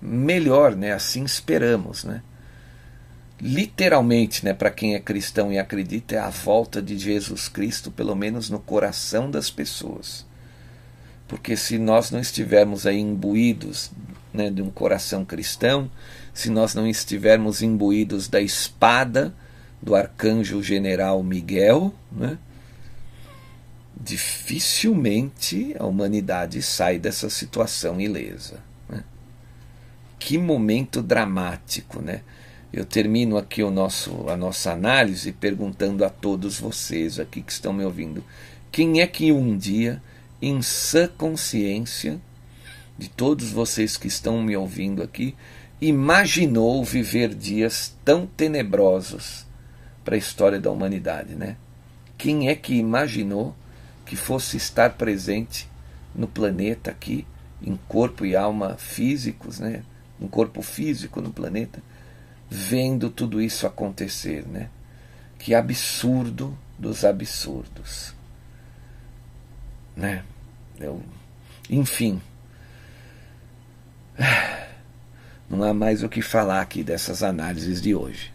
melhor, 0.00 0.74
né? 0.74 0.92
Assim 0.92 1.24
esperamos, 1.24 2.04
né? 2.04 2.22
Literalmente, 3.40 4.44
né, 4.44 4.52
para 4.52 4.70
quem 4.70 4.94
é 4.94 5.00
cristão 5.00 5.52
e 5.52 5.58
acredita, 5.58 6.14
é 6.14 6.18
a 6.18 6.28
volta 6.28 6.80
de 6.80 6.96
Jesus 6.96 7.48
Cristo, 7.48 7.90
pelo 7.90 8.14
menos 8.14 8.48
no 8.48 8.60
coração 8.60 9.28
das 9.28 9.50
pessoas. 9.50 10.24
Porque 11.26 11.56
se 11.56 11.76
nós 11.76 12.10
não 12.10 12.20
estivermos 12.20 12.86
aí 12.86 13.00
imbuídos 13.00 13.90
né, 14.32 14.48
de 14.48 14.62
um 14.62 14.70
coração 14.70 15.24
cristão, 15.24 15.90
se 16.32 16.50
nós 16.50 16.74
não 16.74 16.86
estivermos 16.86 17.62
imbuídos 17.62 18.28
da 18.28 18.40
espada 18.40 19.34
do 19.82 19.96
arcanjo 19.96 20.62
general 20.62 21.22
Miguel, 21.24 21.92
né, 22.10 22.38
dificilmente 24.00 25.74
a 25.78 25.84
humanidade 25.84 26.62
sai 26.62 26.98
dessa 26.98 27.28
situação 27.28 28.00
ilesa. 28.00 28.60
Né? 28.88 29.02
Que 30.20 30.38
momento 30.38 31.02
dramático, 31.02 32.00
né? 32.00 32.22
Eu 32.72 32.86
termino 32.86 33.36
aqui 33.36 33.62
o 33.62 33.70
nosso, 33.70 34.28
a 34.30 34.36
nossa 34.36 34.72
análise 34.72 35.30
perguntando 35.30 36.04
a 36.04 36.08
todos 36.08 36.58
vocês 36.58 37.18
aqui 37.18 37.42
que 37.42 37.52
estão 37.52 37.72
me 37.72 37.84
ouvindo: 37.84 38.24
quem 38.70 39.02
é 39.02 39.06
que 39.06 39.30
um 39.30 39.56
dia, 39.58 40.02
em 40.40 40.62
sã 40.62 41.06
consciência, 41.06 42.18
de 42.96 43.10
todos 43.10 43.50
vocês 43.50 43.98
que 43.98 44.08
estão 44.08 44.42
me 44.42 44.56
ouvindo 44.56 45.02
aqui, 45.02 45.34
imaginou 45.82 46.82
viver 46.82 47.34
dias 47.34 47.94
tão 48.04 48.26
tenebrosos 48.26 49.44
para 50.04 50.14
a 50.14 50.18
história 50.18 50.60
da 50.60 50.70
humanidade, 50.70 51.34
né? 51.34 51.56
Quem 52.18 52.48
é 52.48 52.54
que 52.54 52.74
imaginou 52.74 53.54
que 54.04 54.16
fosse 54.16 54.56
estar 54.56 54.90
presente 54.90 55.68
no 56.14 56.26
planeta 56.26 56.90
aqui, 56.90 57.26
em 57.62 57.76
corpo 57.88 58.26
e 58.26 58.36
alma 58.36 58.76
físicos, 58.76 59.58
né? 59.58 59.82
Um 60.20 60.28
corpo 60.28 60.62
físico 60.62 61.20
no 61.20 61.32
planeta, 61.32 61.82
vendo 62.48 63.10
tudo 63.10 63.40
isso 63.40 63.66
acontecer, 63.66 64.46
né? 64.46 64.68
Que 65.38 65.54
absurdo 65.54 66.56
dos 66.78 67.04
absurdos, 67.04 68.14
né? 69.96 70.24
Eu, 70.78 71.02
enfim, 71.70 72.20
não 75.48 75.62
há 75.62 75.72
mais 75.72 76.02
o 76.02 76.08
que 76.08 76.22
falar 76.22 76.60
aqui 76.60 76.82
dessas 76.82 77.22
análises 77.22 77.80
de 77.80 77.94
hoje. 77.94 78.31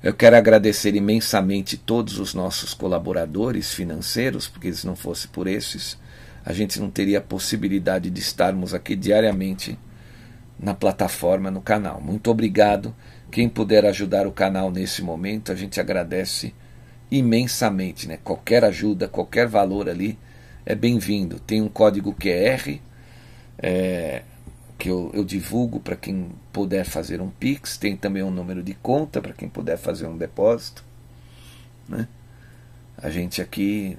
Eu 0.00 0.14
quero 0.14 0.36
agradecer 0.36 0.94
imensamente 0.94 1.76
todos 1.76 2.20
os 2.20 2.32
nossos 2.32 2.72
colaboradores 2.72 3.74
financeiros, 3.74 4.46
porque 4.46 4.72
se 4.72 4.86
não 4.86 4.94
fosse 4.94 5.26
por 5.26 5.48
esses, 5.48 5.98
a 6.44 6.52
gente 6.52 6.78
não 6.78 6.88
teria 6.88 7.18
a 7.18 7.22
possibilidade 7.22 8.08
de 8.08 8.20
estarmos 8.20 8.72
aqui 8.72 8.94
diariamente 8.94 9.76
na 10.58 10.72
plataforma, 10.72 11.50
no 11.50 11.60
canal. 11.60 12.00
Muito 12.00 12.30
obrigado. 12.30 12.94
Quem 13.28 13.48
puder 13.48 13.84
ajudar 13.86 14.24
o 14.24 14.32
canal 14.32 14.70
nesse 14.70 15.02
momento, 15.02 15.50
a 15.50 15.54
gente 15.56 15.80
agradece 15.80 16.54
imensamente. 17.10 18.06
Né? 18.06 18.18
Qualquer 18.22 18.64
ajuda, 18.64 19.08
qualquer 19.08 19.48
valor 19.48 19.88
ali 19.88 20.16
é 20.64 20.76
bem-vindo. 20.76 21.40
Tem 21.40 21.60
um 21.60 21.68
código 21.68 22.14
QR 22.14 22.78
é, 23.58 24.22
que 24.78 24.88
eu, 24.88 25.10
eu 25.12 25.24
divulgo 25.24 25.80
para 25.80 25.96
quem 25.96 26.30
puder 26.52 26.84
fazer 26.84 27.20
um 27.20 27.28
Pix. 27.28 27.76
Tem 27.76 27.96
também 27.96 28.22
um 28.22 28.30
número 28.30 28.62
de 28.62 28.74
conta 28.74 29.20
para 29.20 29.32
quem 29.32 29.48
puder 29.48 29.76
fazer 29.76 30.06
um 30.06 30.16
depósito. 30.16 30.84
Né? 31.88 32.06
A 32.96 33.10
gente 33.10 33.42
aqui 33.42 33.98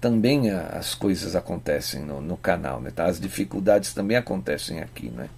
também 0.00 0.50
as 0.50 0.94
coisas 0.94 1.34
acontecem 1.34 2.02
no, 2.02 2.20
no 2.20 2.36
canal, 2.36 2.80
né? 2.80 2.90
Tá? 2.90 3.06
As 3.06 3.20
dificuldades 3.20 3.92
também 3.92 4.16
acontecem 4.16 4.80
aqui, 4.80 5.10
né? 5.10 5.28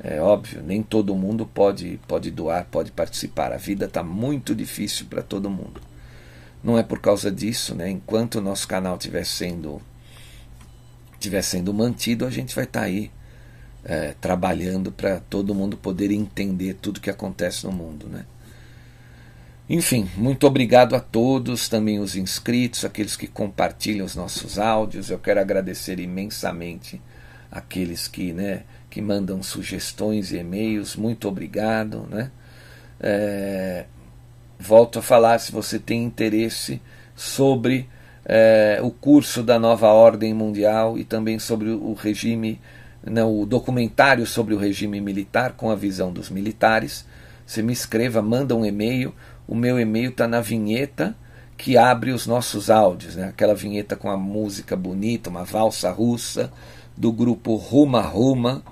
É 0.00 0.20
óbvio, 0.20 0.62
nem 0.62 0.82
todo 0.82 1.14
mundo 1.14 1.44
pode, 1.44 1.98
pode 2.06 2.30
doar, 2.30 2.66
pode 2.70 2.92
participar. 2.92 3.52
A 3.52 3.56
vida 3.56 3.86
está 3.86 4.02
muito 4.02 4.54
difícil 4.54 5.06
para 5.06 5.22
todo 5.22 5.50
mundo. 5.50 5.80
Não 6.62 6.78
é 6.78 6.82
por 6.82 7.00
causa 7.00 7.30
disso, 7.30 7.74
né? 7.74 7.90
Enquanto 7.90 8.36
o 8.36 8.40
nosso 8.40 8.68
canal 8.68 8.96
estiver 8.96 9.24
sendo, 9.24 9.80
tiver 11.18 11.42
sendo 11.42 11.74
mantido, 11.74 12.26
a 12.26 12.30
gente 12.30 12.54
vai 12.54 12.64
estar 12.64 12.80
tá 12.80 12.86
aí 12.86 13.10
é, 13.84 14.14
trabalhando 14.20 14.90
para 14.92 15.20
todo 15.20 15.54
mundo 15.54 15.76
poder 15.76 16.10
entender 16.10 16.74
tudo 16.74 17.00
que 17.00 17.10
acontece 17.10 17.64
no 17.66 17.72
mundo, 17.72 18.06
né? 18.08 18.24
Enfim, 19.68 20.08
muito 20.16 20.46
obrigado 20.46 20.96
a 20.96 21.00
todos, 21.00 21.68
também 21.68 22.00
os 22.00 22.16
inscritos, 22.16 22.86
aqueles 22.86 23.16
que 23.16 23.26
compartilham 23.26 24.06
os 24.06 24.16
nossos 24.16 24.58
áudios. 24.58 25.10
Eu 25.10 25.18
quero 25.18 25.40
agradecer 25.40 26.00
imensamente 26.00 27.00
aqueles 27.50 28.08
que, 28.08 28.32
né, 28.32 28.62
que 28.88 29.02
mandam 29.02 29.42
sugestões 29.42 30.32
e 30.32 30.38
e-mails. 30.38 30.96
Muito 30.96 31.28
obrigado, 31.28 32.06
né? 32.10 32.30
É, 32.98 33.84
volto 34.58 35.00
a 35.00 35.02
falar, 35.02 35.38
se 35.38 35.52
você 35.52 35.78
tem 35.78 36.02
interesse 36.02 36.80
sobre 37.14 37.88
é, 38.24 38.80
o 38.82 38.90
curso 38.90 39.42
da 39.42 39.58
nova 39.58 39.88
ordem 39.88 40.32
mundial 40.32 40.98
e 40.98 41.04
também 41.04 41.38
sobre 41.38 41.68
o 41.68 41.92
regime, 41.92 42.58
o 43.24 43.46
documentário 43.46 44.26
sobre 44.26 44.54
o 44.54 44.58
regime 44.58 45.00
militar 45.00 45.52
com 45.52 45.70
a 45.70 45.74
visão 45.74 46.12
dos 46.12 46.30
militares, 46.30 47.06
você 47.46 47.62
me 47.62 47.72
escreva, 47.72 48.20
manda 48.20 48.54
um 48.54 48.64
e-mail. 48.64 49.14
O 49.46 49.54
meu 49.54 49.80
e-mail 49.80 50.10
está 50.10 50.28
na 50.28 50.40
vinheta 50.40 51.16
que 51.56 51.76
abre 51.76 52.12
os 52.12 52.26
nossos 52.26 52.70
áudios, 52.70 53.16
né? 53.16 53.28
aquela 53.28 53.54
vinheta 53.54 53.96
com 53.96 54.08
a 54.08 54.16
música 54.16 54.76
bonita, 54.76 55.28
uma 55.28 55.44
valsa 55.44 55.90
russa 55.90 56.52
do 56.96 57.10
grupo 57.10 57.56
Ruma 57.56 58.00
Ruma, 58.00 58.62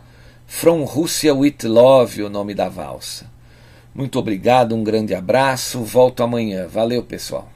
From 0.47 0.85
Russia 0.85 1.35
with 1.35 1.57
Love, 1.65 2.23
o 2.23 2.31
nome 2.31 2.55
da 2.55 2.69
valsa. 2.69 3.27
Muito 3.93 4.19
obrigado, 4.19 4.77
um 4.77 4.85
grande 4.85 5.15
abraço, 5.15 5.83
volto 5.83 6.23
amanhã. 6.23 6.69
Valeu, 6.69 7.03
pessoal. 7.03 7.56